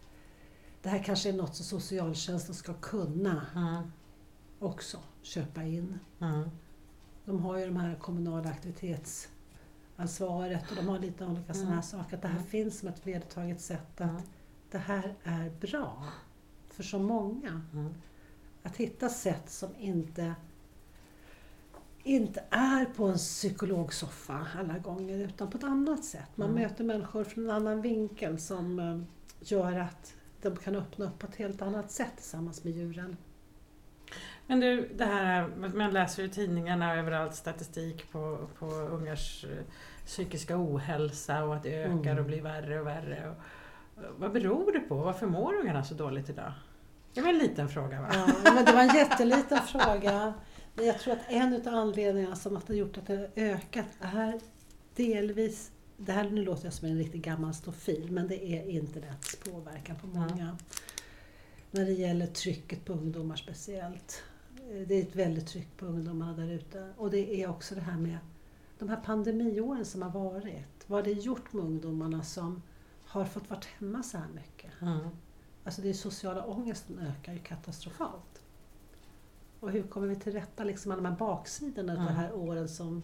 det 0.82 0.88
här 0.88 1.02
kanske 1.02 1.28
är 1.28 1.32
något 1.32 1.54
som 1.54 1.64
socialtjänsten 1.64 2.54
ska 2.54 2.74
kunna 2.74 3.46
mm. 3.54 3.92
också 4.58 4.98
köpa 5.22 5.62
in. 5.62 5.98
Mm. 6.20 6.50
De 7.26 7.42
har 7.42 7.58
ju 7.58 7.66
de 7.66 7.76
här 7.76 7.94
kommunala 7.94 8.50
aktivitetsansvaret 8.50 10.70
och 10.70 10.76
de 10.76 10.88
har 10.88 10.98
lite 10.98 11.24
olika 11.24 11.52
mm. 11.52 11.54
sådana 11.54 11.74
här 11.74 11.82
saker. 11.82 12.16
Att 12.16 12.22
det 12.22 12.28
här 12.28 12.36
mm. 12.36 12.48
finns 12.48 12.78
som 12.78 12.88
ett 12.88 13.06
vedertaget 13.06 13.60
sätt 13.60 14.00
att 14.00 14.24
det 14.70 14.78
här 14.78 15.14
är 15.22 15.50
bra 15.50 16.04
för 16.68 16.82
så 16.82 16.98
många. 16.98 17.60
Mm. 17.72 17.94
Att 18.62 18.76
hitta 18.76 19.08
sätt 19.08 19.50
som 19.50 19.70
inte 19.78 20.34
inte 22.02 22.44
är 22.50 22.84
på 22.84 23.04
en 23.04 23.16
psykologsoffa 23.16 24.46
alla 24.58 24.78
gånger 24.78 25.18
utan 25.18 25.50
på 25.50 25.58
ett 25.58 25.64
annat 25.64 26.04
sätt. 26.04 26.28
Man 26.34 26.50
mm. 26.50 26.62
möter 26.62 26.84
människor 26.84 27.24
från 27.24 27.44
en 27.44 27.50
annan 27.50 27.82
vinkel 27.82 28.38
som 28.38 28.78
eh, 28.78 28.98
gör 29.40 29.78
att 29.78 30.14
de 30.42 30.56
kan 30.56 30.76
öppna 30.76 31.04
upp 31.04 31.18
på 31.18 31.26
ett 31.26 31.36
helt 31.36 31.62
annat 31.62 31.90
sätt 31.90 32.12
tillsammans 32.16 32.64
med 32.64 32.72
djuren. 32.72 33.16
Men 34.46 34.60
du, 34.60 34.88
det 34.94 35.04
här 35.04 35.48
man 35.74 35.92
läser 35.92 36.22
i 36.22 36.28
tidningarna 36.28 36.94
överallt 36.94 37.34
statistik 37.34 38.12
på, 38.12 38.48
på 38.58 38.66
ungars 38.66 39.44
eh, 39.44 39.64
psykiska 40.06 40.54
ohälsa 40.58 41.44
och 41.44 41.54
att 41.54 41.62
det 41.62 41.74
ökar 41.74 42.10
mm. 42.10 42.18
och 42.18 42.24
blir 42.24 42.42
värre 42.42 42.80
och 42.80 42.86
värre. 42.86 43.30
Och, 43.30 43.36
vad 44.18 44.32
beror 44.32 44.72
det 44.72 44.80
på? 44.80 44.94
Varför 44.94 45.26
mår 45.26 45.54
ungarna 45.54 45.84
så 45.84 45.94
dåligt 45.94 46.30
idag? 46.30 46.52
Det 47.14 47.20
var 47.20 47.28
en 47.28 47.38
liten 47.38 47.68
fråga 47.68 48.00
va? 48.00 48.08
Ja, 48.44 48.52
men 48.54 48.64
det 48.64 48.72
var 48.72 48.82
en 48.82 48.94
jätteliten 48.94 49.62
fråga. 49.62 50.34
Jag 50.74 50.98
tror 50.98 51.14
att 51.14 51.28
en 51.28 51.68
av 51.68 51.74
anledningarna 51.74 52.36
som 52.36 52.56
har 52.56 52.74
gjort 52.74 52.98
att 52.98 53.06
det 53.06 53.16
har 53.16 53.30
ökat 53.36 53.86
är 54.00 54.40
delvis, 54.96 55.70
det 55.96 56.12
här 56.12 56.30
nu 56.30 56.44
låter 56.44 56.64
jag 56.64 56.72
som 56.72 56.88
en 56.88 56.98
riktigt 56.98 57.22
gammal 57.22 57.54
stofil, 57.54 58.10
men 58.10 58.28
det 58.28 58.44
är 58.44 58.68
internets 58.68 59.36
påverkan 59.36 59.96
på 59.96 60.06
många. 60.06 60.56
När 61.70 61.84
det 61.84 61.92
gäller 61.92 62.26
trycket 62.26 62.84
på 62.84 62.92
ungdomar 62.92 63.36
speciellt. 63.36 64.22
Det 64.86 64.94
är 64.94 65.02
ett 65.02 65.16
väldigt 65.16 65.46
tryck 65.46 65.76
på 65.76 65.86
ungdomarna 65.86 66.32
där 66.32 66.50
ute. 66.50 66.92
Och 66.96 67.10
det 67.10 67.42
är 67.42 67.48
också 67.50 67.74
det 67.74 67.80
här 67.80 67.98
med 67.98 68.18
de 68.78 68.88
här 68.88 68.96
pandemiåren 68.96 69.84
som 69.84 70.02
har 70.02 70.10
varit. 70.10 70.84
Vad 70.86 70.98
har 70.98 71.14
det 71.14 71.20
gjort 71.20 71.52
med 71.52 71.64
ungdomarna 71.64 72.22
som 72.22 72.62
har 73.04 73.24
fått 73.24 73.50
vara 73.50 73.60
hemma 73.78 74.02
så 74.02 74.18
här 74.18 74.28
mycket? 74.34 74.70
Mm. 74.80 75.08
Alltså 75.64 75.82
det 75.82 75.88
är 75.88 75.94
sociala 75.94 76.44
ångesten 76.44 76.98
ökar 76.98 77.32
ju 77.32 77.38
katastrofalt. 77.38 78.42
Och 79.60 79.70
hur 79.70 79.82
kommer 79.82 80.06
vi 80.06 80.16
till 80.16 80.32
rätta 80.32 80.64
liksom 80.64 80.88
med 80.88 80.98
de 80.98 81.04
här 81.04 81.16
baksidorna 81.16 81.92
mm. 81.92 82.06
av 82.06 82.12
de 82.12 82.18
här 82.18 82.32
åren 82.34 82.68
som 82.68 83.02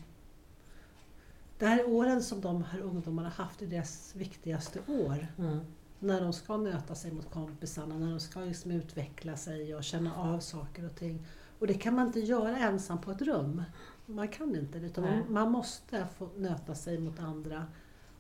det 1.59 1.66
här 1.66 1.79
är 1.79 1.88
åren 1.88 2.22
som 2.22 2.40
de 2.40 2.64
här 2.64 2.81
ungdomarna 2.81 3.29
haft 3.29 3.62
i 3.62 3.66
deras 3.66 4.16
viktigaste 4.16 4.81
år. 4.88 5.27
Mm. 5.38 5.61
När 6.03 6.21
de 6.21 6.33
ska 6.33 6.57
möta 6.57 6.95
sig 6.95 7.12
mot 7.12 7.31
kompisarna, 7.31 7.99
när 7.99 8.11
de 8.11 8.21
ska 8.21 8.41
liksom 8.41 8.71
utveckla 8.71 9.37
sig 9.37 9.75
och 9.75 9.85
känna 9.85 10.17
av 10.17 10.41
saker 10.41 10.87
och 10.87 10.95
ting. 10.95 11.27
Och 11.59 11.67
det 11.67 11.75
kan 11.75 11.95
man 11.95 12.07
inte 12.07 12.21
göra 12.21 12.59
ensam 12.59 13.01
på 13.01 13.11
ett 13.11 13.23
rum. 13.23 13.62
Man 14.07 14.29
kan 14.29 14.57
inte 14.57 14.79
det, 14.79 14.87
utan 14.87 15.05
man, 15.05 15.25
man, 15.29 15.51
måste 15.51 16.07
få 16.19 16.29
nöta 16.37 16.75
sig 16.75 16.99
mot 16.99 17.21
andra 17.21 17.67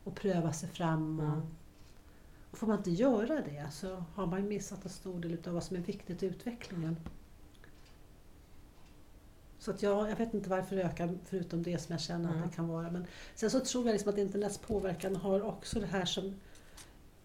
och 0.04 0.14
pröva 0.14 0.52
sig 0.52 0.68
fram. 0.68 1.20
Och, 1.20 1.26
mm. 1.26 1.46
och 2.50 2.58
får 2.58 2.66
man 2.66 2.78
inte 2.78 2.90
göra 2.90 3.40
det 3.40 3.66
så 3.72 4.04
har 4.14 4.26
man 4.26 4.48
missat 4.48 4.84
en 4.84 4.90
stor 4.90 5.20
del 5.20 5.38
av 5.46 5.54
vad 5.54 5.64
som 5.64 5.76
är 5.76 5.80
viktigt 5.80 6.22
i 6.22 6.26
utvecklingen. 6.26 6.96
Så 9.58 9.70
att 9.70 9.82
jag, 9.82 10.10
jag 10.10 10.16
vet 10.16 10.34
inte 10.34 10.50
varför 10.50 10.76
det 10.76 10.82
ökar, 10.82 11.18
förutom 11.24 11.62
det 11.62 11.78
som 11.78 11.92
jag 11.92 12.00
känner 12.00 12.28
mm. 12.28 12.42
att 12.42 12.50
det 12.50 12.56
kan 12.56 12.68
vara. 12.68 12.90
Men 12.90 13.06
sen 13.34 13.50
så 13.50 13.60
tror 13.60 13.86
jag 13.86 13.92
liksom 13.92 14.12
att 14.12 14.18
internets 14.18 14.58
påverkan 14.58 15.16
har 15.16 15.42
också 15.42 15.80
det 15.80 15.86
här 15.86 16.04
som 16.04 16.34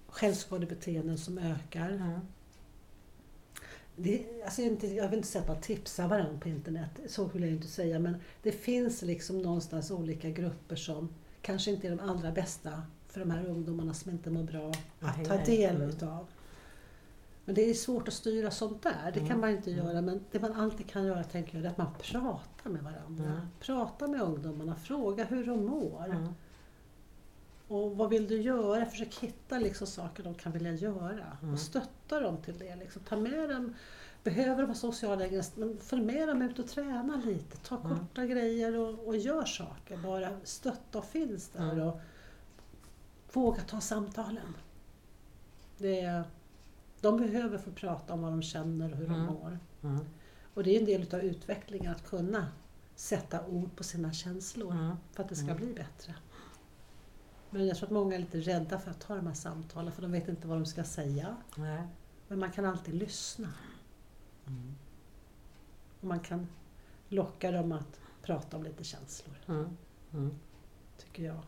självskadebeteenden 0.08 1.18
som 1.18 1.38
ökar. 1.38 1.90
Mm. 1.90 2.20
Det, 3.96 4.26
alltså 4.46 4.62
jag, 4.62 4.72
inte, 4.72 4.88
jag 4.88 5.10
vill 5.10 5.18
inte 5.18 5.30
säga 5.30 5.42
att 5.42 5.48
man 5.48 5.62
tipsar 5.62 6.08
varandra 6.08 6.40
på 6.40 6.50
internet, 6.50 7.00
så 7.08 7.26
vill 7.26 7.42
jag 7.42 7.52
inte 7.52 7.68
säga. 7.68 8.00
Men 8.00 8.16
det 8.44 8.52
finns 8.52 9.02
liksom 9.02 9.42
någonstans 9.42 9.92
olika 9.92 10.30
grupper 10.30 10.76
som 10.76 11.10
kanske 11.42 11.72
inte 11.72 11.88
är 11.88 11.92
de 11.92 12.00
allra 12.00 12.32
bästa 12.32 12.82
för 13.08 13.20
de 13.20 13.32
här 13.32 13.46
ungdomarna 13.46 13.94
som 13.94 14.12
inte 14.12 14.30
mår 14.30 14.44
bra 14.44 14.72
att 15.00 15.26
ta 15.26 15.38
del 15.38 15.76
mm. 15.76 15.90
utav. 15.90 16.28
Men 17.46 17.56
det 17.56 17.70
är 17.70 17.74
svårt 17.74 18.08
att 18.08 18.14
styra 18.14 18.52
sånt 18.52 18.84
där, 18.84 19.12
det 19.14 19.20
kan 19.20 19.28
mm. 19.28 19.42
man 19.42 19.50
inte 19.50 19.72
mm. 19.72 19.86
göra. 19.86 20.02
Men 20.02 20.26
det 20.32 20.40
man 20.40 20.54
alltid 20.54 20.90
kan 20.90 21.06
göra 21.06 21.24
tänker 21.24 21.58
jag, 21.58 21.66
är 21.66 21.70
att 21.70 21.78
man 21.78 21.94
pratar 22.02 22.70
med 22.70 22.84
varandra. 22.84 23.26
Mm. 23.26 23.48
Prata 23.60 24.08
med 24.08 24.22
ungdomarna, 24.22 24.76
fråga 24.76 25.24
hur 25.24 25.46
de 25.46 25.66
mår. 25.66 26.28
Mm. 27.70 27.82
Och 27.82 27.98
vad 27.98 28.10
vill 28.10 28.28
du 28.28 28.42
göra? 28.42 28.86
Försök 28.86 29.16
hitta 29.16 29.60
liksom 29.60 29.88
saker 29.88 30.24
de 30.24 30.34
kan 30.34 30.52
vilja 30.52 30.74
göra. 30.74 31.38
Mm. 31.42 31.54
Och 31.54 31.60
stötta 31.60 32.20
dem 32.20 32.38
till 32.38 32.58
det. 32.58 32.76
Liksom. 32.76 33.02
Ta 33.02 33.18
med 33.18 33.50
dem, 33.50 33.76
behöver 34.24 34.62
de 34.62 34.68
ha 34.68 34.76
sociala 34.76 35.26
men 35.56 35.78
följ 35.78 36.02
med 36.02 36.28
dem 36.28 36.42
ut 36.42 36.60
och 36.60 36.68
träna 36.68 37.22
lite. 37.26 37.58
Ta 37.58 37.78
mm. 37.78 37.98
korta 37.98 38.26
grejer 38.26 38.78
och, 38.78 39.08
och 39.08 39.18
gör 39.18 39.46
saker. 39.46 39.98
Bara 39.98 40.30
stötta 40.44 40.98
och 40.98 41.06
finns 41.06 41.50
där. 41.50 41.80
Och 41.80 42.00
våga 43.34 43.62
ta 43.62 43.82
samtalen. 43.82 44.56
Det 45.78 46.24
de 47.02 47.18
behöver 47.18 47.58
få 47.58 47.72
prata 47.72 48.14
om 48.14 48.22
vad 48.22 48.32
de 48.32 48.42
känner 48.42 48.92
och 48.92 48.98
hur 48.98 49.08
mm. 49.08 49.20
de 49.20 49.26
mår. 49.26 49.60
Mm. 49.84 50.06
Och 50.54 50.64
det 50.64 50.76
är 50.76 50.80
en 50.80 50.86
del 50.86 51.16
av 51.16 51.20
utvecklingen 51.20 51.92
att 51.92 52.10
kunna 52.10 52.48
sätta 52.96 53.46
ord 53.46 53.76
på 53.76 53.84
sina 53.84 54.14
känslor 54.14 54.72
mm. 54.72 54.96
för 55.12 55.24
att 55.24 55.30
det 55.30 55.36
ska 55.36 55.46
mm. 55.46 55.58
bli 55.58 55.74
bättre. 55.74 56.16
Men 57.50 57.68
jag 57.68 57.78
tror 57.78 57.88
att 57.88 57.94
många 57.94 58.16
är 58.16 58.20
lite 58.20 58.38
rädda 58.38 58.80
för 58.80 58.92
att 58.92 59.00
ta 59.00 59.16
de 59.16 59.28
här 59.28 59.34
samtalen 59.34 59.92
för 59.92 60.02
de 60.02 60.12
vet 60.12 60.28
inte 60.28 60.48
vad 60.48 60.58
de 60.58 60.66
ska 60.66 60.84
säga. 60.84 61.36
Nej. 61.56 61.82
Men 62.28 62.40
man 62.40 62.52
kan 62.52 62.66
alltid 62.66 62.94
lyssna. 62.94 63.54
Mm. 64.48 64.76
Och 66.02 66.08
man 66.08 66.20
kan 66.20 66.48
locka 67.10 67.52
dem 67.52 67.72
att 67.72 68.00
prata 68.22 68.58
om 68.58 68.64
lite 68.64 68.84
känslor. 68.84 69.36
Mm. 70.14 70.40
Tycker 70.98 71.24
jag. 71.24 71.40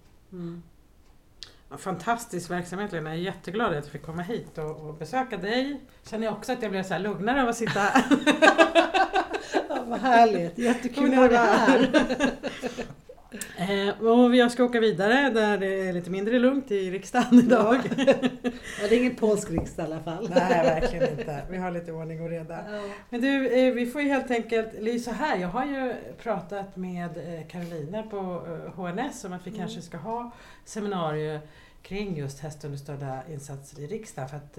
Fantastisk 1.78 2.52
verksamhet 2.52 2.92
Lena, 2.92 3.10
jag 3.10 3.20
är 3.20 3.22
jätteglad 3.22 3.68
att 3.68 3.76
jag 3.76 3.86
fick 3.86 4.02
komma 4.02 4.22
hit 4.22 4.58
och, 4.58 4.76
och 4.76 4.94
besöka 4.94 5.38
dig. 5.38 5.82
Känner 6.04 6.26
jag 6.26 6.34
också 6.34 6.52
att 6.52 6.62
jag 6.62 6.72
blev 6.72 6.84
så 6.84 6.94
här 6.94 7.00
lugnare 7.00 7.42
av 7.42 7.50
att 7.50 7.58
sitta 7.58 7.80
ja, 9.70 9.84
Vad 9.88 10.00
härligt, 10.00 10.58
jättekul 10.58 11.14
att 11.14 11.20
ha 11.20 11.28
dig 11.28 11.38
här. 11.38 12.36
Eh, 13.70 14.02
och 14.02 14.36
jag 14.36 14.52
ska 14.52 14.64
åka 14.64 14.80
vidare 14.80 15.30
där 15.30 15.58
det 15.58 15.88
är 15.88 15.94
lite 15.94 16.10
mindre 16.10 16.40
lugnt 16.40 16.72
i 16.72 16.92
riksdagen 16.92 17.40
idag. 17.40 17.80
Ja. 17.98 18.88
det 18.90 18.96
är 18.96 19.00
ingen 19.00 19.16
polsk 19.16 19.52
riksdag 19.52 19.84
i 19.84 19.92
alla 19.92 20.04
fall. 20.04 20.30
Nej, 20.30 20.64
verkligen 20.64 21.10
inte. 21.10 21.42
Vi 21.50 21.58
har 21.58 21.72
lite 21.72 21.92
ordning 21.92 22.22
och 22.22 22.30
reda. 22.30 22.54
Ja. 22.72 22.82
Men 23.10 23.22
du, 23.22 23.48
eh, 23.48 23.74
vi 23.74 23.86
får 23.86 24.02
ju 24.02 24.10
helt 24.10 24.32
enkelt, 24.32 24.74
eller 24.74 24.98
så 24.98 25.12
här, 25.12 25.38
jag 25.38 25.48
har 25.48 25.66
ju 25.66 25.94
pratat 26.24 26.76
med 26.76 27.18
eh, 27.18 27.48
Carolina 27.48 28.04
på 28.04 28.48
HNS 28.76 29.26
om 29.26 29.34
att 29.34 29.48
vi 29.48 29.50
mm. 29.50 29.60
kanske 29.60 29.82
ska 29.82 29.98
ha 29.98 30.32
seminarier 30.66 31.40
kring 31.82 32.18
just 32.18 32.40
hästunderstödda 32.40 33.20
insatser 33.30 33.82
i 33.82 33.88
riksdagen. 33.88 34.30
För 34.30 34.38
att 34.38 34.58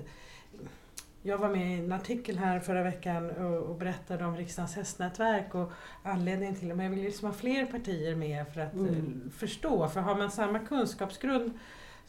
jag 1.22 1.38
var 1.38 1.48
med 1.48 1.76
i 1.76 1.84
en 1.84 1.92
artikel 1.92 2.38
här 2.38 2.60
förra 2.60 2.82
veckan 2.82 3.30
och, 3.30 3.58
och 3.58 3.76
berättade 3.76 4.24
om 4.24 4.36
riksdagens 4.36 4.76
hästnätverk 4.76 5.54
och 5.54 5.72
anledningen 6.02 6.54
till 6.54 6.68
det. 6.68 6.74
Men 6.74 6.84
jag 6.84 6.90
vill 6.90 7.04
liksom 7.04 7.28
ha 7.28 7.34
fler 7.34 7.66
partier 7.66 8.14
med 8.14 8.46
för 8.54 8.60
att 8.60 8.74
mm. 8.74 9.22
Eh, 9.26 9.32
förstå. 9.32 9.88
För 9.88 10.00
har 10.00 10.14
man 10.14 10.30
samma 10.30 10.58
kunskapsgrund 10.58 11.58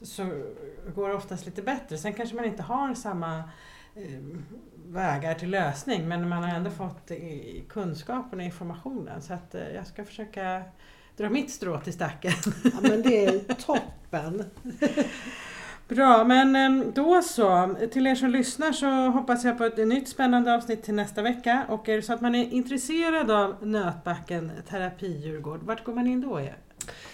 så 0.01 0.43
går 0.95 1.09
det 1.09 1.15
oftast 1.15 1.45
lite 1.45 1.61
bättre. 1.61 1.97
Sen 1.97 2.13
kanske 2.13 2.35
man 2.35 2.45
inte 2.45 2.63
har 2.63 2.93
samma 2.93 3.37
eh, 3.95 4.21
vägar 4.85 5.33
till 5.33 5.49
lösning 5.49 6.07
men 6.07 6.29
man 6.29 6.43
har 6.43 6.55
ändå 6.55 6.71
fått 6.71 7.11
kunskapen 7.69 8.39
och 8.39 8.45
informationen. 8.45 9.21
Så 9.21 9.33
att 9.33 9.55
eh, 9.55 9.69
jag 9.75 9.87
ska 9.87 10.05
försöka 10.05 10.63
dra 11.17 11.29
mitt 11.29 11.51
strå 11.51 11.79
till 11.79 11.93
stacken. 11.93 12.33
Ja 12.63 12.79
men 12.81 13.01
det 13.01 13.25
är 13.25 13.39
toppen! 13.65 14.43
Bra, 15.95 16.23
men 16.23 16.55
ehm, 16.55 16.91
då 16.95 17.21
så. 17.21 17.75
Till 17.91 18.07
er 18.07 18.15
som 18.15 18.29
lyssnar 18.29 18.71
så 18.71 18.87
hoppas 18.87 19.43
jag 19.43 19.57
på 19.57 19.65
ett 19.65 19.87
nytt 19.87 20.07
spännande 20.07 20.55
avsnitt 20.55 20.83
till 20.83 20.93
nästa 20.93 21.21
vecka. 21.21 21.65
Och 21.69 21.89
är 21.89 21.95
det 21.95 22.01
så 22.01 22.13
att 22.13 22.21
man 22.21 22.35
är 22.35 22.53
intresserad 22.53 23.31
av 23.31 23.67
Nötbacken 23.67 24.51
terapidjurgård, 24.69 25.63
vart 25.63 25.83
går 25.83 25.93
man 25.93 26.07
in 26.07 26.21
då? 26.21 26.47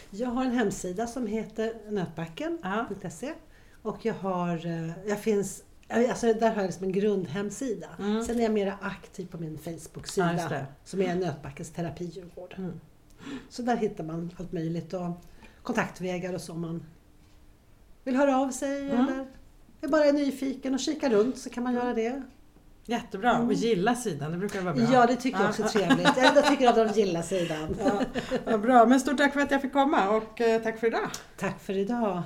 Jag 0.10 0.30
har 0.30 0.46
en 0.46 0.52
hemsida 0.52 1.08
som 1.08 1.28
heter 1.28 1.74
nötbacken.se 1.90 3.34
och 3.82 4.06
jag 4.06 4.14
har, 4.14 4.66
eh, 4.66 5.08
jag 5.08 5.20
finns 5.20 5.64
Alltså 5.90 6.34
där 6.34 6.50
har 6.50 6.56
jag 6.56 6.66
liksom 6.66 6.84
en 6.84 6.92
grundhemsida. 6.92 7.88
Mm. 8.00 8.24
Sen 8.24 8.40
är 8.40 8.44
jag 8.44 8.52
mer 8.52 8.76
aktiv 8.82 9.28
på 9.28 9.38
min 9.38 9.58
Facebook-sida 9.58 10.48
ja, 10.50 10.60
som 10.84 11.02
är 11.02 11.16
Nötbackens 11.16 11.70
terapidjurgård. 11.70 12.56
Mm. 12.58 12.80
Så 13.50 13.62
där 13.62 13.78
hittar 13.78 14.04
man 14.04 14.32
allt 14.38 14.52
möjligt 14.52 14.94
och 14.94 15.10
kontaktvägar 15.64 16.34
och 16.34 16.42
så 16.42 16.54
om 16.54 16.62
man 16.62 16.84
vill 18.08 18.16
höra 18.16 18.38
av 18.38 18.50
sig 18.50 18.90
mm. 18.90 19.08
eller 19.08 19.26
är 19.82 19.88
bara 19.88 20.06
är 20.06 20.14
nyfiken 20.14 20.74
och 20.74 20.80
kika 20.80 21.10
runt 21.10 21.38
så 21.38 21.50
kan 21.50 21.64
man 21.64 21.74
göra 21.74 21.94
det. 21.94 22.22
Jättebra! 22.86 23.36
Mm. 23.36 23.48
Och 23.48 23.54
gilla 23.54 23.96
sidan, 23.96 24.32
det 24.32 24.38
brukar 24.38 24.62
vara 24.62 24.74
bra. 24.74 24.86
Ja, 24.94 25.06
det 25.06 25.16
tycker 25.16 25.40
jag 25.40 25.50
också 25.50 25.64
är 25.64 25.68
trevligt. 25.68 26.10
Jag 26.18 26.46
tycker 26.46 26.68
att 26.68 26.76
de 26.76 27.00
gillar 27.00 27.22
sidan. 27.22 27.78
Ja, 28.46 28.58
bra, 28.58 28.86
men 28.86 29.00
stort 29.00 29.18
tack 29.18 29.34
för 29.34 29.40
att 29.40 29.52
jag 29.52 29.62
fick 29.62 29.74
komma 29.74 30.10
och 30.10 30.42
eh, 30.42 30.62
tack 30.62 30.80
för 30.80 30.88
idag. 30.88 31.10
Tack 31.38 31.62
för 31.62 31.78
idag. 31.78 32.24